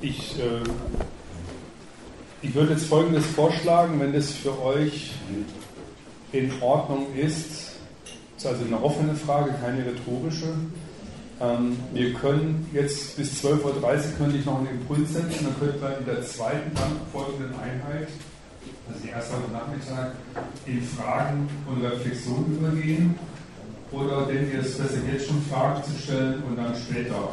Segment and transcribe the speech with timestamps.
[0.00, 0.62] Ich, äh,
[2.40, 5.12] ich würde jetzt Folgendes vorschlagen, wenn das für euch
[6.30, 7.72] in Ordnung ist.
[8.36, 10.54] Das ist also eine offene Frage, keine rhetorische.
[11.40, 13.82] Ähm, wir können jetzt bis 12.30 Uhr
[14.18, 16.70] könnte ich noch einen Impuls setzen, dann könnte man in der zweiten
[17.12, 18.08] folgenden Einheit,
[18.88, 20.12] also die erste heute Nachmittag,
[20.66, 23.18] in Fragen und Reflexionen übergehen.
[23.90, 27.30] Oder denkt ihr es besser, jetzt schon Fragen zu stellen und dann später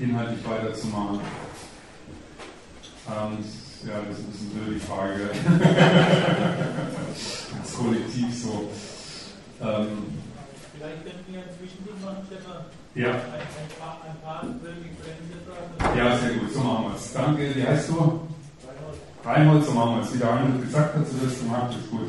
[0.00, 1.20] inhaltlich weiterzumachen?
[3.08, 3.38] Ähm,
[3.86, 5.30] ja, das ist ein bisschen blöd, die Frage.
[7.62, 8.54] das Kollektiv so.
[9.62, 9.88] Ähm,
[10.76, 12.60] Vielleicht könnten wir ein Zwischending machen, Stefan.
[12.94, 13.10] Ja.
[13.10, 13.20] Ein, ein,
[13.78, 14.44] paar, ein paar
[15.96, 17.12] Ja, sehr gut, so machen wir es.
[17.12, 18.20] Danke, wie heißt du?
[19.24, 19.64] Reinhold.
[19.64, 20.12] So machen wir es.
[20.14, 22.08] Wie der Reinhold gesagt hat, so das gemacht, ist gut.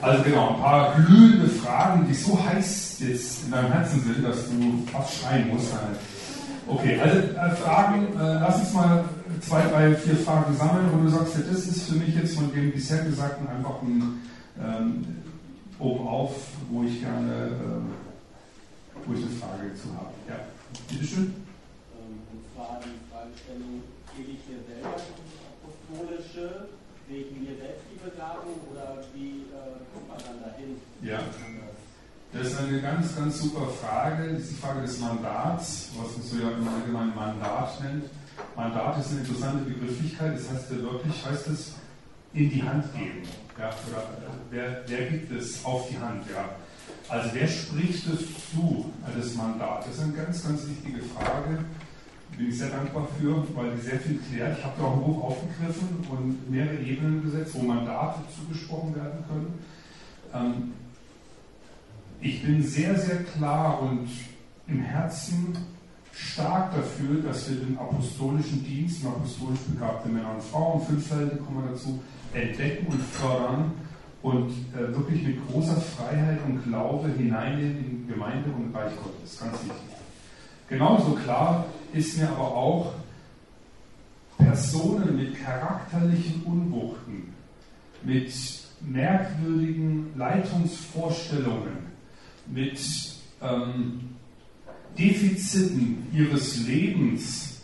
[0.00, 4.48] Also genau, ein paar glühende Fragen, die so heiß jetzt in deinem Herzen sind, dass
[4.50, 5.72] du fast schreien musst.
[6.66, 9.04] Okay, also äh, Fragen, äh, lass uns mal
[9.40, 12.52] zwei, drei, vier Fragen sammeln, wo du sagst, ja, das ist für mich jetzt von
[12.52, 14.22] dem bisher Gesagten einfach ein
[14.58, 15.04] ähm,
[15.78, 16.32] obenauf,
[16.70, 20.14] wo ich gerne, äh, wo ich eine Frage zu habe.
[20.28, 20.40] Ja,
[20.88, 21.34] bitteschön.
[21.92, 23.82] Ähm, und zwar die Fragestellung,
[24.16, 26.68] gebe ich hier selber apostolische,
[27.08, 30.80] wegen mir selbst die Begabung oder wie äh, kommt man dann dahin?
[31.02, 31.20] Ja.
[32.36, 34.32] Das ist eine ganz, ganz super Frage.
[34.32, 38.04] Das ist die Frage des Mandats, was man so ja im Allgemeinen Mandat nennt.
[38.56, 40.36] Mandat ist eine interessante Begrifflichkeit.
[40.36, 41.74] Das heißt ja wirklich, heißt es,
[42.32, 43.22] in die Hand geben.
[43.56, 46.24] Ja, oder äh, wer, wer gibt es auf die Hand?
[46.28, 46.48] Ja.
[47.08, 49.86] Also wer spricht es zu, das Mandat?
[49.86, 51.64] Das ist eine ganz, ganz wichtige Frage.
[52.36, 54.58] Bin ich sehr dankbar für, weil die sehr viel klärt.
[54.58, 59.24] Ich habe da auch ein Buch aufgegriffen und mehrere Ebenen gesetzt, wo Mandate zugesprochen werden
[59.28, 59.54] können.
[60.34, 60.72] Ähm,
[62.24, 64.08] ich bin sehr, sehr klar und
[64.66, 65.58] im Herzen
[66.10, 71.72] stark dafür, dass wir den apostolischen Dienst, apostolisch begabte Männer und Frauen, Fünffältige kommen wir
[71.72, 72.00] dazu,
[72.32, 73.72] entdecken und fördern
[74.22, 79.38] und äh, wirklich mit großer Freiheit und Glaube hineinnehmen in Gemeinde und Reich Gottes.
[79.38, 79.96] Ganz wichtig.
[80.70, 82.94] Genauso klar ist mir aber auch,
[84.38, 87.34] Personen mit charakterlichen Unwuchten,
[88.02, 88.32] mit
[88.80, 91.93] merkwürdigen Leitungsvorstellungen,
[92.46, 92.78] mit
[93.42, 94.00] ähm,
[94.98, 97.62] Defiziten ihres Lebens,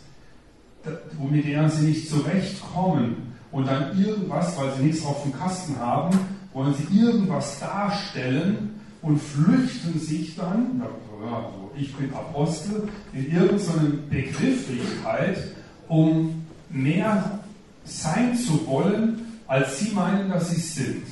[1.17, 6.17] womit sie nicht zurechtkommen, und dann irgendwas, weil sie nichts auf dem Kasten haben,
[6.53, 15.55] wollen sie irgendwas darstellen und flüchten sich dann, also ich bin Apostel, in irgendeine Begrifflichkeit,
[15.87, 17.39] um mehr
[17.83, 21.05] sein zu wollen, als sie meinen, dass sie sind.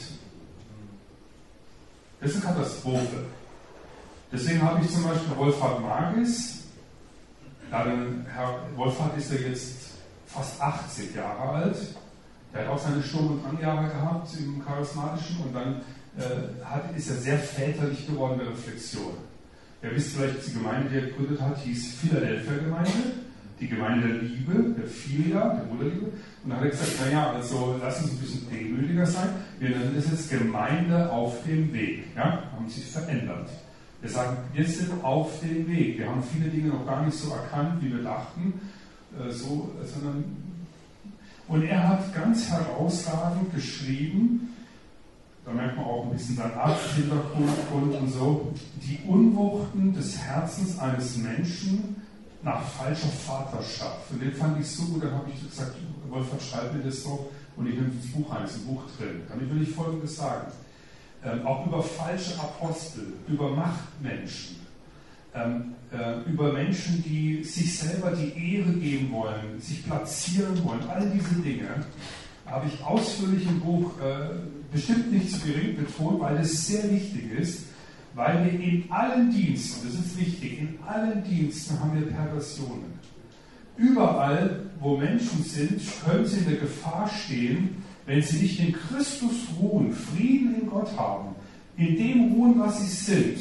[2.22, 3.26] Das ist eine Katastrophe.
[4.32, 6.64] Deswegen habe ich zum Beispiel Wolfhard Magis,
[7.72, 9.76] Herr Wolfhard ist ja jetzt
[10.28, 11.78] fast 80 Jahre alt,
[12.54, 15.82] der hat auch seine Sturm- und Anjahre gehabt im Charismatischen und dann
[16.18, 19.14] äh, hat, ist er sehr väterlich geworden der Reflexion.
[19.82, 22.92] Ihr wisst vielleicht, die Gemeinde, die er gegründet hat, hieß Philadelphia Gemeinde,
[23.60, 26.06] die Gemeinde der Liebe, der Philia, der Bruderliebe.
[26.44, 29.30] Und dann hat er gesagt, naja, also lass uns ein bisschen demütiger sein.
[29.60, 32.06] Wir nennen das jetzt Gemeinde auf dem Weg.
[32.16, 32.44] Ja?
[32.52, 33.50] Haben sich verändert.
[34.02, 36.00] Wir sagen, wir sind auf dem Weg.
[36.00, 38.54] Wir haben viele Dinge noch gar nicht so erkannt, wie wir dachten,
[39.20, 40.24] äh, so, sondern
[41.50, 44.56] und er hat ganz herausragend geschrieben,
[45.44, 51.18] da merkt man auch ein bisschen seinen Arzthintergrund und so, die Unwuchten des Herzens eines
[51.18, 51.96] Menschen
[52.44, 54.12] nach falscher Vaterschaft.
[54.12, 55.76] Und den fand ich so gut, dann habe ich gesagt,
[56.08, 59.22] Wolfgang, schreib mir das doch und ich nehme das Buch ein, ist ein Buch drin.
[59.28, 60.52] Dann will ich Folgendes sagen.
[61.24, 64.56] Ähm, auch über falsche Apostel, über Machtmenschen,
[65.36, 71.10] ähm, äh, über Menschen, die sich selber die Ehre geben wollen, sich platzieren wollen, all
[71.10, 71.86] diese Dinge,
[72.46, 74.30] habe ich ausführlich im Buch äh,
[74.72, 77.66] bestimmt nicht zu gering betont, weil es sehr wichtig ist,
[78.16, 82.98] weil wir in allen Diensten, das ist wichtig, in allen Diensten haben wir Perversionen.
[83.78, 89.36] Überall, wo Menschen sind, können sie in der Gefahr stehen, wenn sie nicht in Christus
[89.62, 91.36] ruhen, Frieden in Gott haben,
[91.78, 93.38] in dem ruhen, was sie sind,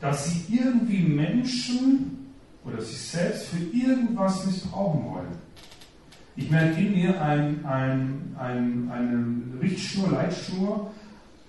[0.00, 2.30] dass sie irgendwie Menschen
[2.64, 5.34] oder sich selbst für irgendwas missbrauchen wollen.
[6.34, 10.90] Ich merke in mir ein, ein, ein, eine Richtschnur, Leitschnur,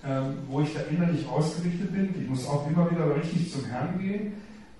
[0.03, 0.19] äh,
[0.49, 2.13] wo ich da innerlich ausgerichtet bin.
[2.21, 4.33] Ich muss auch immer wieder richtig zum Herrn gehen.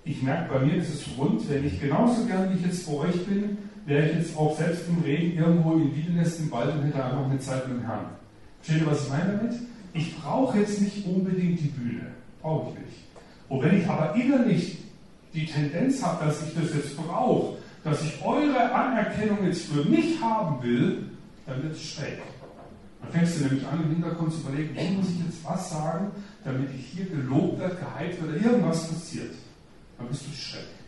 [0.04, 2.92] Ich merke, bei mir ist es rund, wenn ich genauso gern wie ich jetzt bei
[2.98, 3.56] euch bin,
[3.90, 7.28] wäre ich jetzt auch selbst im Regen irgendwo in Wiedenest im Wald und hätte einfach
[7.28, 8.06] eine Zeit mit dem Herrn.
[8.62, 9.54] Versteht ihr, was ich meine damit?
[9.92, 12.06] Ich brauche jetzt nicht unbedingt die Bühne.
[12.40, 12.98] Brauche ich nicht.
[13.48, 14.78] Und wenn ich aber innerlich
[15.34, 20.20] die Tendenz habe, dass ich das jetzt brauche, dass ich eure Anerkennung jetzt für mich
[20.20, 21.10] haben will,
[21.46, 22.18] dann wird es schräg.
[23.02, 26.12] Dann fängst du nämlich an, im Hintergrund zu überlegen, wie muss ich jetzt was sagen,
[26.44, 29.34] damit ich hier gelobt werde, geheilt werde, irgendwas passiert.
[29.98, 30.79] Dann bist du schräg.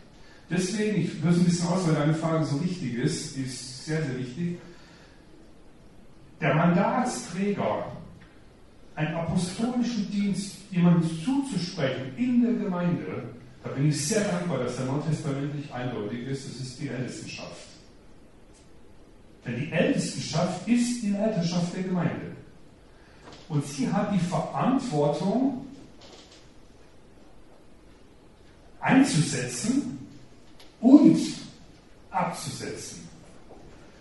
[0.49, 3.85] Deswegen, ich höre es ein bisschen aus, weil deine Frage so wichtig ist, die ist
[3.85, 4.57] sehr, sehr wichtig.
[6.41, 7.91] Der Mandatsträger,
[8.95, 13.23] einen apostolischen Dienst jemandem zuzusprechen in der Gemeinde,
[13.63, 17.67] da bin ich sehr dankbar, dass der neutestamentlich eindeutig ist, es ist die Ältestenschaft.
[19.45, 22.31] Denn die Ältestenschaft ist die Älteschaft der Gemeinde.
[23.49, 25.65] Und sie hat die Verantwortung
[28.79, 30.02] einzusetzen
[30.83, 31.17] und
[32.11, 33.07] abzusetzen.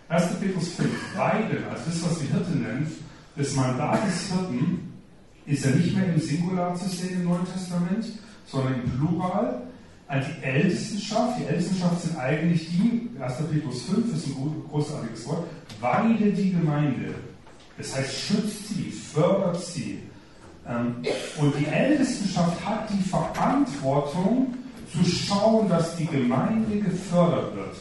[0.08, 0.34] 1.
[0.40, 2.88] Petrus 5, Weiden, also das, was die Hirte nennt,
[3.36, 4.92] das Mandat des Hirten,
[5.46, 8.06] ist ja nicht mehr im Singular zu sehen im Neuen Testament,
[8.46, 9.62] sondern im Plural.
[10.08, 13.34] An die Ältestenschaft, die Ältestenschaft sind eigentlich die, 1.
[13.50, 15.46] Petrus 5 ist ein großartiges Wort,
[15.80, 17.14] weide die Gemeinde.
[17.78, 20.00] Das heißt, schützt sie, fördert sie.
[20.68, 20.96] Ähm,
[21.38, 24.54] und die Ältestenschaft hat die Verantwortung,
[24.92, 27.76] zu schauen, dass die Gemeinde gefördert wird.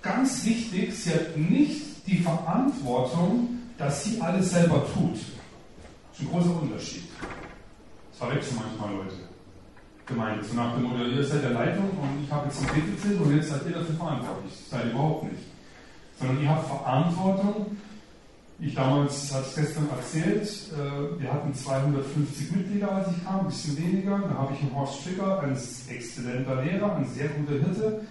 [0.00, 5.14] Ganz wichtig, sie hat nicht die Verantwortung, dass sie alles selber tut.
[5.14, 7.04] Das ist ein großer Unterschied.
[8.10, 9.16] Das verwechseln manchmal Leute.
[10.06, 10.44] Gemeinde.
[10.44, 13.34] So nach dem Motto, ihr seid der Leitung und ich habe jetzt ein Defizit und
[13.34, 14.52] jetzt seid ihr dafür verantwortlich.
[14.52, 15.42] Das seid ihr überhaupt nicht.
[16.18, 17.76] Sondern ihr habt Verantwortung.
[18.64, 23.46] Ich damals, hatte es gestern erzählt, äh, wir hatten 250 Mitglieder, als ich kam, ein
[23.46, 24.18] bisschen weniger.
[24.18, 28.02] Da habe ich einen Horst Stricker, ein exzellenter Lehrer, ein sehr guter Hirte.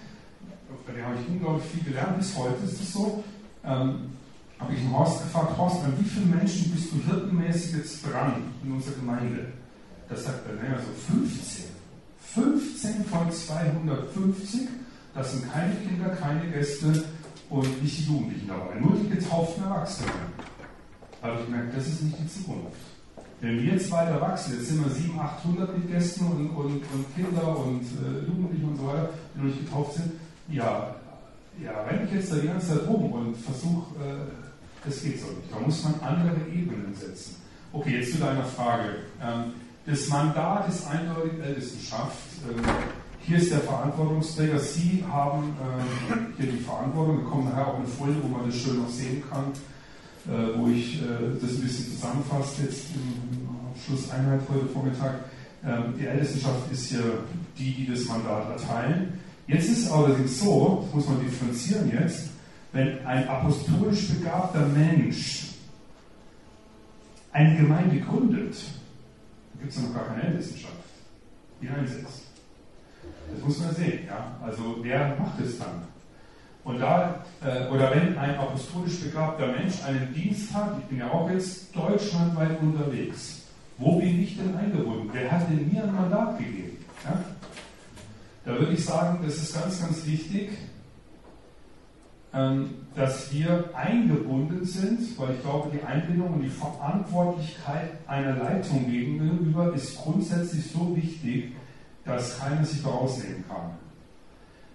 [0.85, 3.23] Bei dem habe ich unglaublich viel gelernt, bis heute ist es so.
[3.63, 4.11] Ähm,
[4.59, 8.43] habe ich einen Horst gefragt, Horst, an wie vielen Menschen bist du hirtenmäßig jetzt dran
[8.61, 9.53] in unserer Gemeinde?
[10.09, 11.65] Da sagt er, naja, so 15.
[12.33, 14.67] 15 von 250,
[15.15, 17.05] das sind keine Kinder, keine Gäste
[17.51, 20.30] und nicht die Jugendlichen dabei, nur die getauften Erwachsenen.
[21.21, 22.77] Habe ich gemerkt, das ist nicht die Zukunft.
[23.41, 27.15] Wenn wir jetzt weiter wachsen, jetzt sind wir 700, 800 mit Gästen und, und, und
[27.15, 30.11] Kinder und äh, Jugendliche und so weiter, die noch nicht getauft sind,
[30.49, 30.95] ja,
[31.63, 35.27] ja, renne ich jetzt da die ganze Zeit rum und versuche, äh, das geht so
[35.27, 35.51] nicht.
[35.51, 37.35] Da muss man andere Ebenen setzen.
[37.73, 38.97] Okay, jetzt zu deiner Frage.
[39.21, 39.53] Ähm,
[39.85, 42.17] das Mandat ist eindeutig Ältestenschaft.
[42.49, 42.63] Ähm,
[43.21, 44.59] hier ist der Verantwortungsträger.
[44.59, 47.19] Sie haben äh, hier die Verantwortung.
[47.19, 49.80] Wir kommen nachher auch eine Folie, wo man das schön noch sehen kann, äh,
[50.55, 51.05] wo ich äh,
[51.41, 53.49] das ein bisschen zusammenfasse jetzt im
[53.85, 55.25] Schlusseinheit heute Vormittag.
[55.63, 57.23] Ähm, die Ältestenschaft ist hier
[57.57, 59.19] die, die das Mandat erteilen.
[59.47, 62.29] Jetzt ist es allerdings so, das muss man differenzieren jetzt,
[62.71, 65.47] wenn ein apostolisch begabter Mensch
[67.31, 68.55] eine Gemeinde gründet,
[69.59, 70.73] gibt es noch gar keine Ältestenschaft,
[71.61, 72.23] die einsetzt.
[73.33, 74.37] Das muss man sehen, ja.
[74.41, 75.83] Also wer macht es dann?
[76.63, 81.09] Und da, äh, oder wenn ein apostolisch begabter Mensch einen Dienst hat, ich bin ja
[81.09, 83.43] auch jetzt deutschlandweit unterwegs,
[83.77, 85.09] wo bin ich denn eingebunden?
[85.11, 86.77] Wer hat denn mir ein Mandat gegeben?
[87.03, 87.19] Ja?
[88.45, 90.51] Da würde ich sagen, das ist ganz, ganz wichtig,
[92.33, 98.89] ähm, dass wir eingebunden sind, weil ich glaube, die Einbindung und die Verantwortlichkeit einer Leitung
[98.89, 101.53] gegenüber ist grundsätzlich so wichtig,
[102.05, 103.71] dass keiner sich daraus nehmen kann.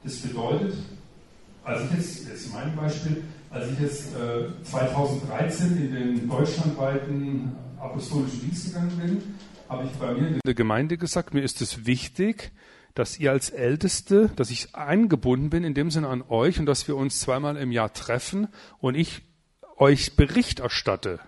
[0.05, 0.75] Das bedeutet,
[1.67, 8.41] als ich jetzt, jetzt mein Beispiel, als ich jetzt äh, 2013 in den deutschlandweiten apostolischen
[8.41, 9.23] Dienst gegangen bin,
[9.69, 12.53] habe ich bei mir in der Gemeinde gesagt, mir ist es wichtig,
[12.95, 16.87] dass ihr als Älteste, dass ich eingebunden bin in dem Sinne an euch und dass
[16.87, 18.47] wir uns zweimal im Jahr treffen
[18.79, 19.23] und ich
[19.77, 21.19] euch Bericht erstatte.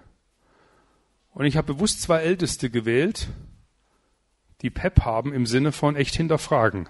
[1.35, 3.29] Und ich habe bewusst zwei Älteste gewählt,
[4.63, 6.89] die PEP haben im Sinne von echt hinterfragen.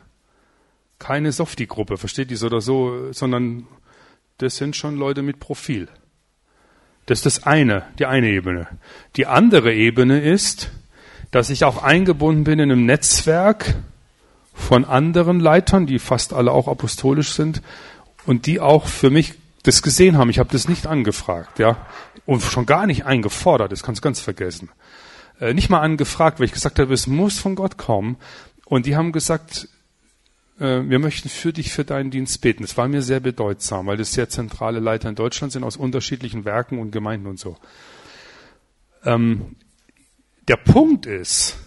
[0.99, 3.67] Keine Softie-Gruppe, versteht so oder so, sondern
[4.38, 5.88] das sind schon Leute mit Profil.
[7.07, 8.67] Das ist das eine, die eine Ebene.
[9.17, 10.71] Die andere Ebene ist,
[11.31, 13.76] dass ich auch eingebunden bin in einem Netzwerk,
[14.59, 17.62] von anderen Leitern, die fast alle auch apostolisch sind
[18.26, 20.31] und die auch für mich das gesehen haben.
[20.31, 21.87] Ich habe das nicht angefragt, ja,
[22.26, 23.73] und schon gar nicht eingefordert.
[23.73, 24.69] Das kannst du ganz vergessen.
[25.40, 28.17] Äh, nicht mal angefragt, weil ich gesagt habe, es muss von Gott kommen.
[28.67, 29.69] Und die haben gesagt,
[30.59, 32.62] wir möchten für dich, für deinen Dienst beten.
[32.62, 36.45] Das war mir sehr bedeutsam, weil das sehr zentrale Leiter in Deutschland sind aus unterschiedlichen
[36.45, 37.57] Werken und Gemeinden und so.
[39.05, 39.57] Ähm,
[40.49, 41.59] der Punkt ist,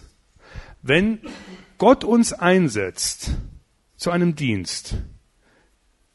[0.82, 1.20] wenn
[1.78, 3.32] Gott uns einsetzt
[3.96, 4.96] zu einem Dienst,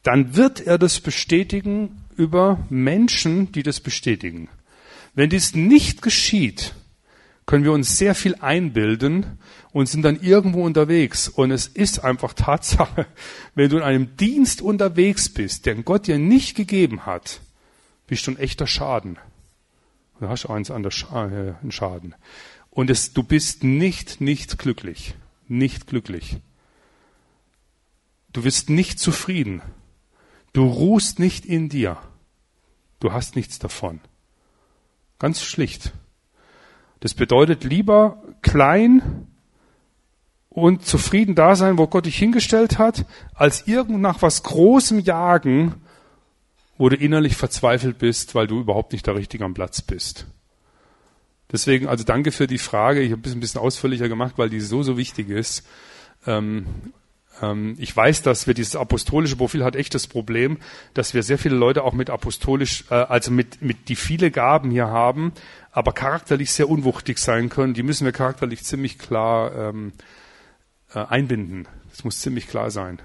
[0.04, 4.50] dann wird er das bestätigen über Menschen, die das bestätigen.
[5.16, 6.76] Wenn dies nicht geschieht,
[7.46, 9.40] können wir uns sehr viel einbilden
[9.78, 11.28] und sind dann irgendwo unterwegs.
[11.28, 13.06] Und es ist einfach Tatsache,
[13.54, 17.42] wenn du in einem Dienst unterwegs bist, den Gott dir nicht gegeben hat,
[18.08, 19.20] bist du ein echter Schaden.
[20.20, 22.16] Du hast eins an der Scha äh, einen Schaden.
[22.72, 25.14] Und es, du bist nicht, nicht glücklich.
[25.48, 26.38] Nicht glücklich.
[28.34, 29.62] Du bist nicht zufrieden.
[30.54, 31.98] Du ruhst nicht in dir.
[33.00, 34.00] Du hast nichts davon.
[35.20, 35.94] Ganz schlicht.
[37.00, 39.27] Das bedeutet lieber klein
[40.58, 45.76] und zufrieden da sein, wo Gott dich hingestellt hat, als irgend nach was Großem jagen,
[46.80, 50.26] wo du innerlich verzweifelt bist, weil du überhaupt nicht da richtig am Platz bist.
[51.52, 53.02] Deswegen, also danke für die Frage.
[53.02, 55.64] Ich habe es ein bisschen ausführlicher gemacht, weil die so, so wichtig ist.
[56.26, 56.66] Ähm,
[57.40, 60.58] ähm, ich weiß, dass wir dieses apostolische Profil hat echt das Problem,
[60.96, 64.72] dass wir sehr viele Leute auch mit apostolisch, äh, also mit, mit die viele Gaben
[64.72, 65.34] hier haben,
[65.72, 67.76] aber charakterlich sehr unwuchtig sein können.
[67.76, 70.04] Die müssen wir charakterlich ziemlich klar ähm, äh,
[70.94, 71.68] einbinden.
[71.90, 73.00] Das muss ziemlich klar sein.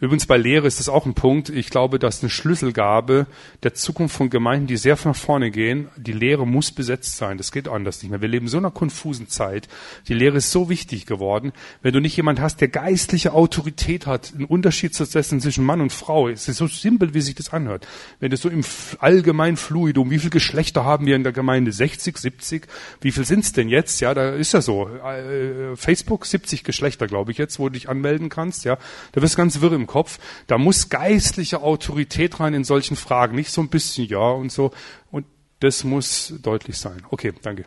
[0.00, 1.50] Übrigens bei Lehre ist das auch ein Punkt.
[1.50, 3.26] Ich glaube, dass eine Schlüsselgabe
[3.62, 7.36] der Zukunft von Gemeinden, die sehr nach vorne gehen, die Lehre muss besetzt sein.
[7.36, 8.22] Das geht anders nicht mehr.
[8.22, 9.68] Wir leben in so einer konfusen Zeit.
[10.08, 11.52] Die Lehre ist so wichtig geworden.
[11.82, 15.82] Wenn du nicht jemand hast, der geistliche Autorität hat, einen Unterschied zu setzen zwischen Mann
[15.82, 17.86] und Frau, es ist so simpel, wie sich das anhört.
[18.20, 18.64] Wenn du so im
[19.00, 21.72] allgemeinen Fluidum, wie viele Geschlechter haben wir in der Gemeinde?
[21.72, 22.66] 60, 70?
[23.02, 24.00] Wie viel sind's denn jetzt?
[24.00, 24.88] Ja, da ist ja so.
[24.88, 28.64] Äh, Facebook 70 Geschlechter, glaube ich jetzt, wo du dich anmelden kannst.
[28.64, 28.78] Ja,
[29.12, 30.20] da wirst du ganz wirr im Kopf.
[30.46, 34.70] Da muss geistliche Autorität rein in solchen Fragen, nicht so ein bisschen ja und so.
[35.10, 35.26] Und
[35.58, 37.02] das muss deutlich sein.
[37.10, 37.64] Okay, danke.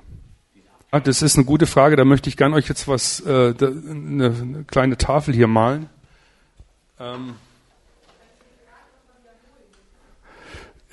[0.90, 1.98] Ah, das ist eine gute Frage.
[1.98, 5.90] Da möchte ich gern euch jetzt was, äh, eine, eine, kleine Tafel hier malen.
[6.98, 7.34] Ähm,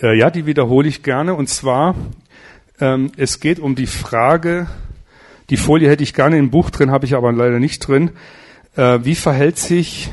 [0.02, 1.34] äh, ja, die wiederhole ich gerne.
[1.34, 1.94] Und zwar,
[2.80, 4.66] ähm, es geht um die Frage,
[5.48, 8.10] die Folie hätte ich gerne im Buch drin, habe ich aber leider nicht drin.
[8.74, 10.10] Äh, wie verhält sich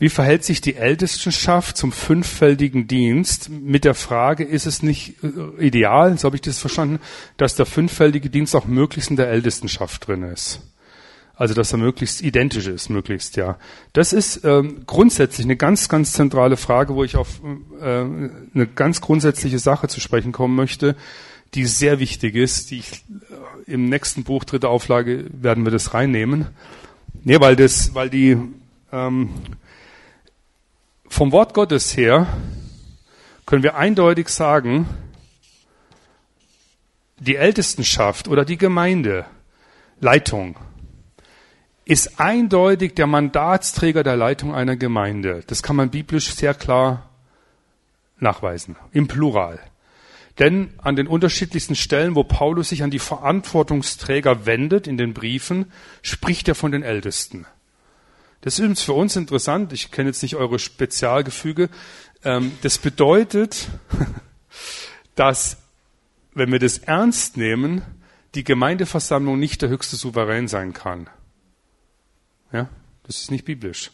[0.00, 3.50] wie verhält sich die Ältestenschaft zum fünffältigen Dienst?
[3.50, 7.00] Mit der Frage, ist es nicht äh, ideal, so habe ich das verstanden,
[7.36, 10.62] dass der fünffältige Dienst auch möglichst in der Ältestenschaft drin ist?
[11.34, 13.58] Also dass er möglichst identisch ist, möglichst ja.
[13.92, 17.42] Das ist ähm, grundsätzlich eine ganz, ganz zentrale Frage, wo ich auf
[17.82, 20.96] äh, eine ganz grundsätzliche Sache zu sprechen kommen möchte,
[21.52, 22.70] die sehr wichtig ist.
[22.70, 23.04] Die ich,
[23.66, 26.46] äh, Im nächsten Buch, dritte Auflage, werden wir das reinnehmen.
[27.22, 28.38] Nee, weil das, weil die
[28.92, 29.28] ähm,
[31.10, 32.26] vom Wort Gottes her
[33.44, 34.88] können wir eindeutig sagen,
[37.18, 39.26] die Ältestenschaft oder die Gemeinde,
[40.00, 40.56] Leitung,
[41.84, 45.42] ist eindeutig der Mandatsträger der Leitung einer Gemeinde.
[45.48, 47.10] Das kann man biblisch sehr klar
[48.18, 49.58] nachweisen, im Plural.
[50.38, 55.72] Denn an den unterschiedlichsten Stellen, wo Paulus sich an die Verantwortungsträger wendet in den Briefen,
[56.02, 57.46] spricht er von den Ältesten.
[58.40, 59.72] Das ist übrigens für uns interessant.
[59.72, 61.68] Ich kenne jetzt nicht eure Spezialgefüge.
[62.24, 63.68] Ähm, das bedeutet,
[65.14, 65.58] dass,
[66.34, 67.82] wenn wir das ernst nehmen,
[68.34, 71.08] die Gemeindeversammlung nicht der höchste Souverän sein kann.
[72.52, 72.68] Ja,
[73.04, 73.90] das ist nicht biblisch.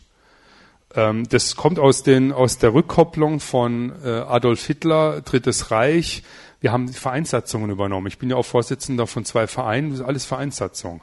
[0.94, 6.22] Ähm, das kommt aus, den, aus der Rückkopplung von äh, Adolf Hitler, Drittes Reich.
[6.60, 8.06] Wir haben Vereinssatzungen übernommen.
[8.06, 9.90] Ich bin ja auch Vorsitzender von zwei Vereinen.
[9.90, 11.02] Das ist alles Vereinssatzung.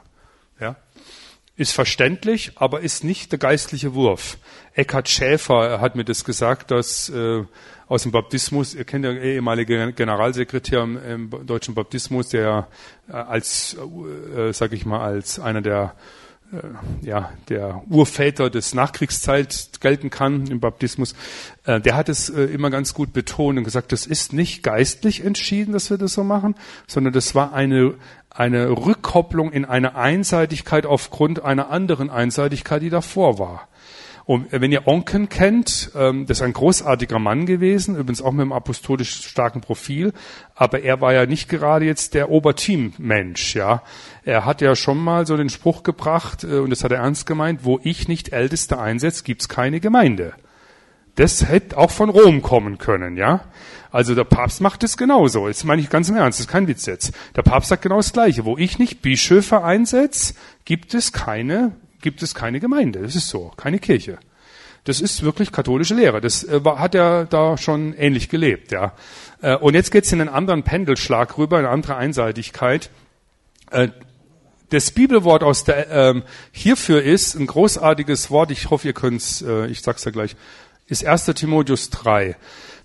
[0.60, 0.76] Ja?
[1.56, 4.38] Ist verständlich, aber ist nicht der geistliche Wurf.
[4.74, 7.44] Eckhard Schäfer hat mir das gesagt, dass äh,
[7.86, 10.98] aus dem Baptismus, ihr kennt ja ehemalige Generalsekretär im,
[11.30, 12.68] im deutschen Baptismus, der
[13.08, 13.76] äh, als,
[14.36, 15.94] äh, sag ich mal, als einer der
[16.52, 21.14] äh, ja, der Urväter des Nachkriegszeit gelten kann im Baptismus,
[21.64, 25.24] äh, der hat es äh, immer ganz gut betont und gesagt, das ist nicht geistlich
[25.24, 26.54] entschieden, dass wir das so machen,
[26.86, 27.94] sondern das war eine
[28.34, 33.68] eine Rückkopplung in eine Einseitigkeit aufgrund einer anderen Einseitigkeit, die davor war.
[34.26, 38.40] Und wenn ihr Onken kennt, ähm, das ist ein großartiger Mann gewesen, übrigens auch mit
[38.40, 40.14] einem apostolisch starken Profil,
[40.54, 43.82] aber er war ja nicht gerade jetzt der Oberteam-Mensch, ja.
[44.24, 47.26] Er hat ja schon mal so den Spruch gebracht, äh, und das hat er ernst
[47.26, 50.32] gemeint, wo ich nicht Älteste einsetze, gibt's keine Gemeinde.
[51.16, 53.44] Das hätte auch von Rom kommen können, ja.
[53.92, 55.46] Also der Papst macht es genauso.
[55.46, 57.12] Das meine ich ganz im Ernst, das ist kein Witz jetzt.
[57.36, 58.44] Der Papst sagt genau das Gleiche.
[58.44, 63.02] Wo ich nicht Bischöfe einsetze, gibt es keine, gibt es keine Gemeinde.
[63.02, 64.18] Das ist so, keine Kirche.
[64.82, 66.20] Das ist wirklich katholische Lehre.
[66.20, 68.94] Das äh, hat er da schon ähnlich gelebt, ja.
[69.40, 72.90] Äh, und jetzt geht's in einen anderen Pendelschlag rüber, eine andere Einseitigkeit.
[73.70, 73.88] Äh,
[74.70, 78.50] das Bibelwort aus der ähm, hierfür ist ein großartiges Wort.
[78.50, 79.40] Ich hoffe, ihr könnt's.
[79.40, 80.34] Äh, ich sag's ja gleich
[80.86, 81.26] ist 1.
[81.26, 82.36] Timotheus 3.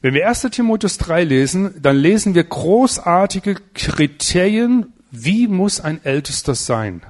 [0.02, 0.48] Wenn wir 1.
[0.52, 7.02] Timotheus 3 lesen, dann lesen wir großartige Kriterien, wie muss ein Ältester sein.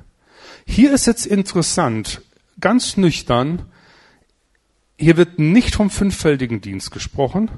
[0.65, 2.21] Hier ist jetzt interessant,
[2.59, 3.65] ganz nüchtern,
[4.97, 7.49] hier wird nicht vom fünffältigen Dienst gesprochen,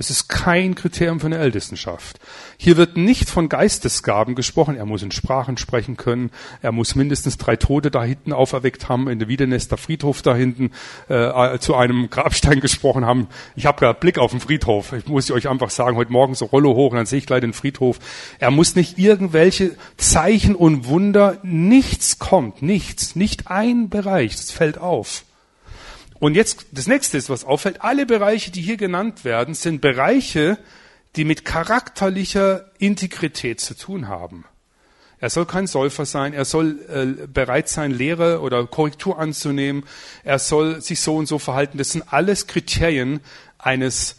[0.00, 2.18] es ist kein Kriterium für eine Ältestenschaft.
[2.56, 4.76] Hier wird nicht von Geistesgaben gesprochen.
[4.76, 6.30] Er muss in Sprachen sprechen können.
[6.62, 10.70] Er muss mindestens drei Tote da hinten auferweckt haben, in der Wiedenester Friedhof da hinten
[11.08, 13.28] äh, zu einem Grabstein gesprochen haben.
[13.56, 14.94] Ich habe gerade Blick auf den Friedhof.
[14.94, 17.42] Ich muss euch einfach sagen, heute Morgen so Rollo hoch und dann sehe ich gleich
[17.42, 17.98] den Friedhof.
[18.38, 21.36] Er muss nicht irgendwelche Zeichen und Wunder.
[21.42, 24.34] Nichts kommt, nichts, nicht ein Bereich.
[24.34, 25.24] Das fällt auf.
[26.20, 30.58] Und jetzt das nächste ist, was auffällt, alle Bereiche, die hier genannt werden, sind Bereiche,
[31.16, 34.44] die mit charakterlicher Integrität zu tun haben.
[35.18, 39.84] Er soll kein Säufer sein, er soll äh, bereit sein, Lehre oder Korrektur anzunehmen,
[40.22, 41.78] er soll sich so und so verhalten.
[41.78, 43.20] Das sind alles Kriterien
[43.58, 44.16] eines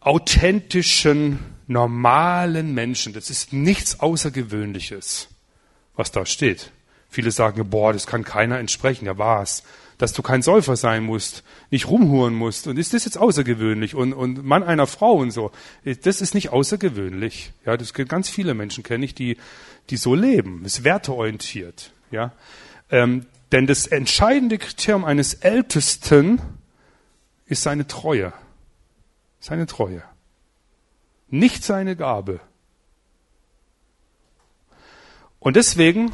[0.00, 3.12] authentischen, normalen Menschen.
[3.12, 5.28] Das ist nichts Außergewöhnliches,
[5.96, 6.72] was da steht.
[7.16, 9.06] Viele sagen, boah, das kann keiner entsprechen.
[9.06, 9.62] Ja, war's
[9.98, 12.66] dass du kein Säufer sein musst, nicht rumhuren musst.
[12.66, 13.94] Und ist das jetzt außergewöhnlich?
[13.94, 15.52] Und, und Mann einer Frau und so.
[16.02, 17.54] Das ist nicht außergewöhnlich.
[17.64, 19.38] Ja, das ganz viele Menschen, kenne ich, die,
[19.88, 20.60] die so leben.
[20.64, 21.92] Das ist werteorientiert.
[22.10, 22.32] Ja.
[22.90, 26.42] Ähm, denn das entscheidende Kriterium eines Ältesten
[27.46, 28.34] ist seine Treue.
[29.40, 30.02] Seine Treue.
[31.30, 32.40] Nicht seine Gabe.
[35.40, 36.12] Und deswegen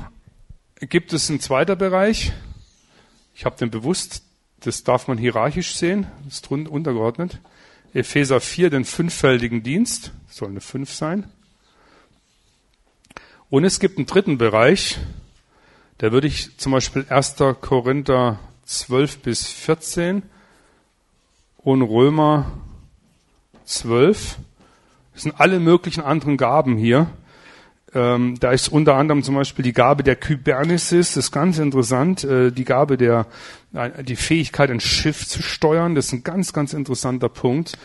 [0.88, 2.32] gibt es einen zweiter Bereich,
[3.34, 4.22] ich habe den bewusst,
[4.60, 7.40] das darf man hierarchisch sehen, das ist untergeordnet.
[7.94, 11.30] Epheser 4, den fünffältigen Dienst, soll eine 5 sein.
[13.50, 14.98] Und es gibt einen dritten Bereich,
[15.98, 17.36] da würde ich zum Beispiel 1.
[17.60, 20.22] Korinther 12 bis 14
[21.58, 22.50] und Römer
[23.66, 24.38] 12.
[25.12, 27.08] Das sind alle möglichen anderen Gaben hier.
[27.94, 32.24] Ähm, da ist unter anderem zum Beispiel die Gabe der Kybernesis, das ist ganz interessant,
[32.24, 33.26] äh, die Gabe der,
[33.74, 37.78] äh, die Fähigkeit, ein Schiff zu steuern, das ist ein ganz, ganz interessanter Punkt.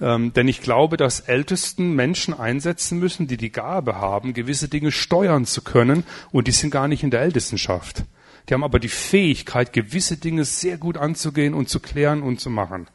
[0.00, 4.90] Ähm, denn ich glaube, dass Ältesten Menschen einsetzen müssen, die die Gabe haben, gewisse Dinge
[4.90, 8.02] steuern zu können, und die sind gar nicht in der Ältestenschaft.
[8.48, 12.50] Die haben aber die Fähigkeit, gewisse Dinge sehr gut anzugehen und zu klären und zu
[12.50, 12.88] machen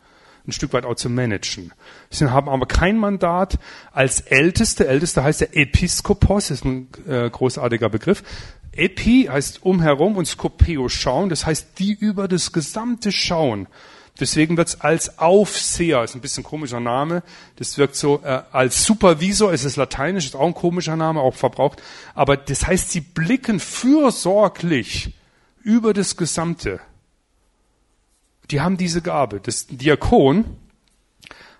[0.49, 1.73] ein Stück weit auch zu managen.
[2.09, 3.57] Sie haben aber kein Mandat
[3.91, 4.87] als Älteste.
[4.87, 8.23] Älteste heißt der Episkopos, ist ein äh, großartiger Begriff.
[8.71, 13.67] Epi heißt umherum und Skopeo schauen, das heißt die über das gesamte schauen.
[14.19, 17.23] Deswegen wird es als Aufseher, ist ein bisschen komischer Name,
[17.55, 21.35] das wirkt so äh, als Supervisor, es ist lateinisch, ist auch ein komischer Name, auch
[21.35, 21.81] verbraucht,
[22.15, 25.13] aber das heißt, sie blicken fürsorglich
[25.63, 26.81] über das Gesamte
[28.51, 29.39] die haben diese Gabe.
[29.41, 30.45] Das Diakon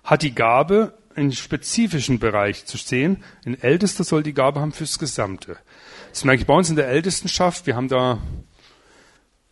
[0.04, 3.22] hat die Gabe, einen spezifischen Bereich zu sehen.
[3.44, 5.56] Ein Ältester soll die Gabe haben fürs Gesamte.
[6.10, 7.66] Das merke ich bei uns in der Ältestenschaft.
[7.66, 8.18] Wir haben da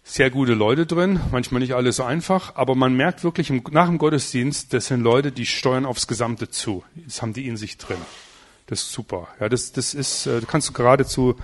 [0.03, 3.99] sehr gute Leute drin, manchmal nicht alles so einfach, aber man merkt wirklich nach dem
[3.99, 6.83] Gottesdienst, das sind Leute, die steuern aufs Gesamte zu.
[6.95, 7.99] Das haben die in sich drin.
[8.67, 9.29] Das ist super.
[9.39, 11.37] Ja, das, das ist, äh, das kannst du geradezu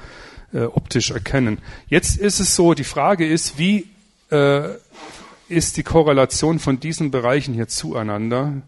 [0.54, 1.59] äh, optisch erkennen.
[1.88, 3.90] Jetzt ist es so, die Frage ist, wie
[4.30, 4.70] äh,
[5.48, 8.62] ist die Korrelation von diesen Bereichen hier zueinander.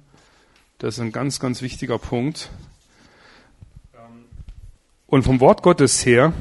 [0.78, 2.50] Das ist ein ganz, ganz wichtiger Punkt.
[5.06, 6.32] Und vom Wort Gottes her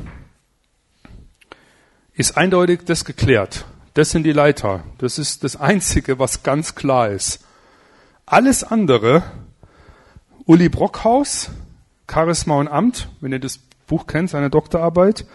[2.13, 3.65] ist eindeutig das geklärt.
[3.93, 4.84] Das sind die Leiter.
[4.98, 7.45] Das ist das Einzige, was ganz klar ist.
[8.26, 9.24] Alles andere,
[10.45, 11.52] Uli Brockhaus,
[12.12, 15.26] Charisma und Amt, wenn ihr das Buch kennt, seine Doktorarbeit,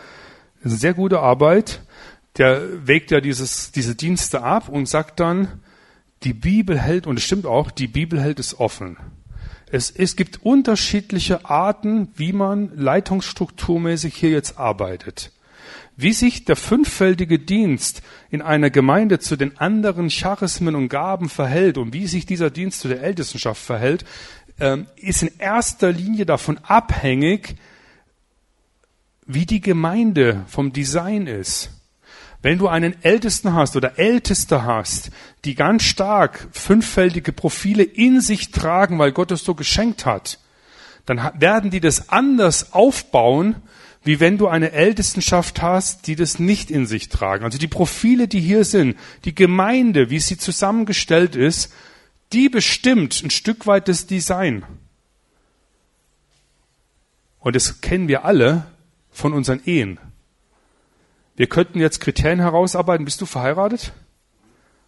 [0.62, 1.80] sehr gute Arbeit
[2.38, 5.60] der wägt ja dieses, diese Dienste ab und sagt dann,
[6.22, 8.96] die Bibel hält, und es stimmt auch, die Bibel hält es offen.
[9.72, 15.32] Es, es gibt unterschiedliche Arten, wie man leitungsstrukturmäßig hier jetzt arbeitet.
[15.96, 21.78] Wie sich der fünffältige Dienst in einer Gemeinde zu den anderen Charismen und Gaben verhält
[21.78, 24.04] und wie sich dieser Dienst zu der Ältestenschaft verhält,
[24.58, 27.56] ähm, ist in erster Linie davon abhängig,
[29.26, 31.79] wie die Gemeinde vom Design ist.
[32.42, 35.10] Wenn du einen Ältesten hast oder Älteste hast,
[35.44, 40.38] die ganz stark fünffältige Profile in sich tragen, weil Gott es so geschenkt hat,
[41.04, 43.56] dann werden die das anders aufbauen,
[44.02, 47.44] wie wenn du eine Ältestenschaft hast, die das nicht in sich tragen.
[47.44, 51.72] Also die Profile, die hier sind, die Gemeinde, wie sie zusammengestellt ist,
[52.32, 54.64] die bestimmt ein Stück weit das Design.
[57.40, 58.66] Und das kennen wir alle
[59.10, 59.98] von unseren Ehen.
[61.40, 63.06] Wir könnten jetzt Kriterien herausarbeiten.
[63.06, 63.94] Bist du verheiratet?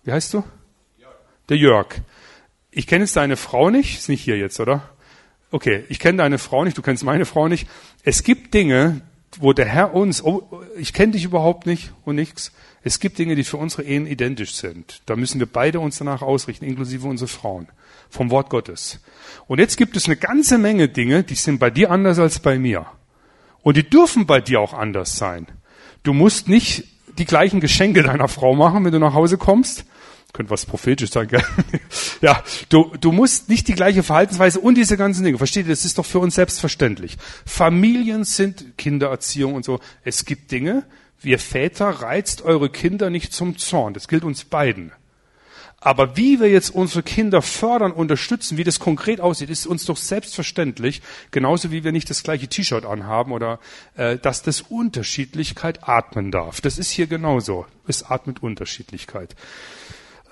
[0.04, 0.44] Wie heißt du?
[0.98, 1.14] Jörg.
[1.48, 1.86] Der Jörg.
[2.70, 4.90] ich kenne jetzt deine Frau nicht, ist nicht hier jetzt, oder?
[5.50, 7.66] Okay, ich kenne deine Frau nicht, du kennst meine Frau nicht.
[8.02, 9.00] Es gibt Dinge,
[9.38, 12.52] wo der Herr uns, oh, ich kenne dich überhaupt nicht und nichts.
[12.82, 15.00] Es gibt Dinge, die für unsere Ehen identisch sind.
[15.06, 17.66] Da müssen wir beide uns danach ausrichten, inklusive unsere Frauen,
[18.10, 19.00] vom Wort Gottes.
[19.46, 22.58] Und jetzt gibt es eine ganze Menge Dinge, die sind bei dir anders als bei
[22.58, 22.84] mir.
[23.62, 25.46] Und die dürfen bei dir auch anders sein.
[26.02, 26.84] Du musst nicht
[27.18, 29.84] die gleichen Geschenke deiner Frau machen, wenn du nach Hause kommst.
[30.32, 31.44] Könnte was prophetisch sein, gell?
[32.22, 35.36] ja, du, du musst nicht die gleiche Verhaltensweise und diese ganzen Dinge.
[35.36, 37.18] Versteht ihr, das ist doch für uns selbstverständlich.
[37.44, 39.78] Familien sind Kindererziehung und so.
[40.04, 40.84] Es gibt Dinge,
[41.20, 43.92] wir Väter reizt eure Kinder nicht zum Zorn.
[43.92, 44.92] Das gilt uns beiden.
[45.84, 49.96] Aber wie wir jetzt unsere Kinder fördern, unterstützen, wie das konkret aussieht, ist uns doch
[49.96, 53.58] selbstverständlich, genauso wie wir nicht das gleiche T-Shirt anhaben oder
[53.96, 56.60] äh, dass das Unterschiedlichkeit atmen darf.
[56.60, 57.66] Das ist hier genauso.
[57.88, 59.34] Es atmet Unterschiedlichkeit.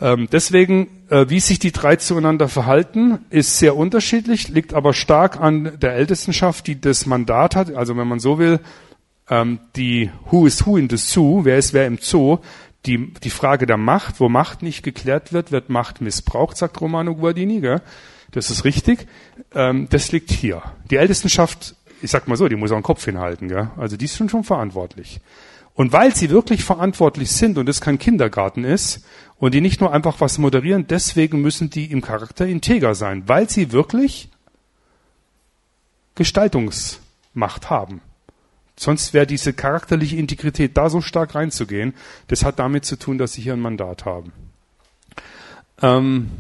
[0.01, 5.41] Ähm, deswegen, äh, wie sich die drei zueinander verhalten, ist sehr unterschiedlich, liegt aber stark
[5.41, 7.75] an der Ältestenschaft, die das Mandat hat.
[7.75, 8.61] Also wenn man so will,
[9.29, 12.39] ähm, die Who is Who in the Zoo, wer ist wer im Zoo,
[12.87, 17.15] die, die Frage der Macht, wo Macht nicht geklärt wird, wird Macht missbraucht, sagt Romano
[17.15, 17.61] Guardini.
[17.61, 17.83] Gell?
[18.31, 19.07] Das ist richtig.
[19.55, 20.63] Ähm, das liegt hier.
[20.91, 23.49] Die Ältestenschaft, ich sag mal so, die muss auch den Kopf hinhalten.
[23.49, 23.71] Gell?
[23.77, 25.21] Also die sind schon verantwortlich.
[25.75, 29.05] Und weil sie wirklich verantwortlich sind und es kein Kindergarten ist
[29.39, 33.49] und die nicht nur einfach was moderieren, deswegen müssen die im Charakter integer sein, weil
[33.49, 34.29] sie wirklich
[36.15, 38.03] Gestaltungsmacht haben.
[38.81, 41.93] Sonst wäre diese charakterliche Integrität da so stark reinzugehen.
[42.29, 44.33] Das hat damit zu tun, dass sie hier ein Mandat haben.
[45.83, 46.31] Ähm,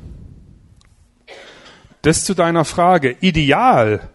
[2.00, 3.14] das zu deiner Frage.
[3.20, 4.08] Ideal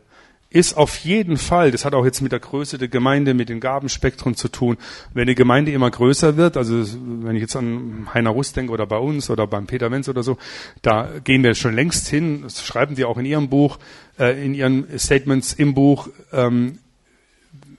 [0.50, 3.60] ist auf jeden Fall, das hat auch jetzt mit der Größe der Gemeinde, mit den
[3.60, 4.78] Gabenspektren zu tun.
[5.14, 8.88] Wenn die Gemeinde immer größer wird, also wenn ich jetzt an Heiner Russ denke oder
[8.88, 10.40] bei uns oder beim Peter Wenz oder so,
[10.82, 13.78] da gehen wir schon längst hin, das schreiben die auch in ihrem Buch,
[14.18, 16.80] äh, in ihren Statements im Buch, ähm,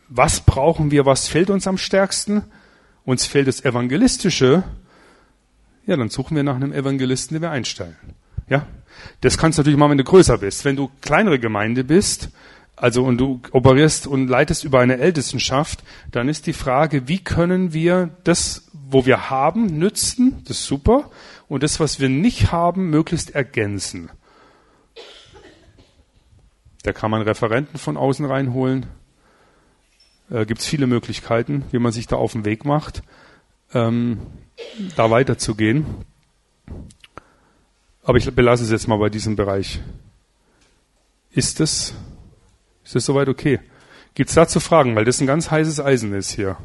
[0.08, 2.44] was brauchen wir, was fehlt uns am stärksten?
[3.04, 4.64] Uns fehlt das Evangelistische.
[5.86, 7.96] Ja, dann suchen wir nach einem Evangelisten, den wir einstellen.
[8.48, 8.66] Ja,
[9.20, 10.64] das kannst du natürlich machen, wenn du größer bist.
[10.64, 12.30] Wenn du kleinere Gemeinde bist,
[12.76, 17.72] also und du operierst und leitest über eine Ältestenschaft, dann ist die Frage, wie können
[17.72, 21.10] wir das, wo wir haben, nützen, das ist super,
[21.48, 24.10] und das, was wir nicht haben, möglichst ergänzen.
[26.82, 28.86] Da kann man Referenten von außen reinholen,
[30.30, 33.02] äh, gibt es viele Möglichkeiten, wie man sich da auf den Weg macht,
[33.72, 34.20] ähm,
[34.96, 35.86] da weiterzugehen.
[38.02, 39.80] Aber ich belasse es jetzt mal bei diesem Bereich.
[41.30, 41.94] Ist es,
[42.84, 43.60] ist soweit okay?
[44.14, 46.56] Gibt es dazu Fragen, weil das ein ganz heißes Eisen ist hier.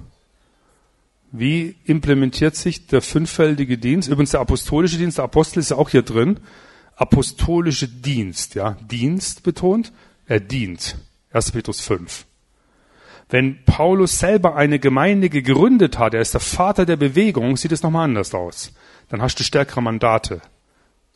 [1.31, 4.09] Wie implementiert sich der fünffältige Dienst?
[4.09, 6.39] Übrigens der apostolische Dienst, der Apostel ist ja auch hier drin.
[6.95, 8.77] Apostolische Dienst, ja.
[8.89, 9.91] Dienst betont,
[10.27, 10.97] er dient.
[11.33, 11.51] 1.
[11.51, 12.25] Petrus 5.
[13.31, 17.81] Wenn Paulus selber eine Gemeinde gegründet hat, er ist der Vater der Bewegung, sieht es
[17.81, 18.73] nochmal anders aus.
[19.07, 20.41] Dann hast du stärkere Mandate.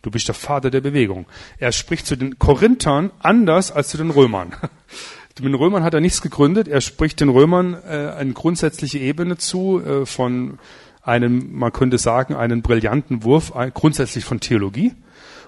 [0.01, 1.25] Du bist der Vater der Bewegung.
[1.57, 4.53] Er spricht zu den Korinthern anders als zu den Römern.
[5.37, 6.69] Mit den Römern hat er nichts gegründet.
[6.69, 10.57] Er spricht den Römern äh, eine grundsätzliche Ebene zu äh, von
[11.01, 14.93] einem, man könnte sagen, einen brillanten Wurf, äh, grundsätzlich von Theologie.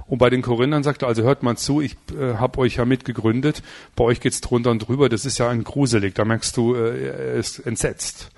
[0.07, 2.85] Und bei den Korinthern sagt er, also hört mal zu, ich äh, habe euch ja
[2.85, 3.61] mitgegründet,
[3.95, 7.07] bei euch geht's drunter und drüber, das ist ja ein gruselig, da merkst du, äh,
[7.07, 8.29] er ist entsetzt.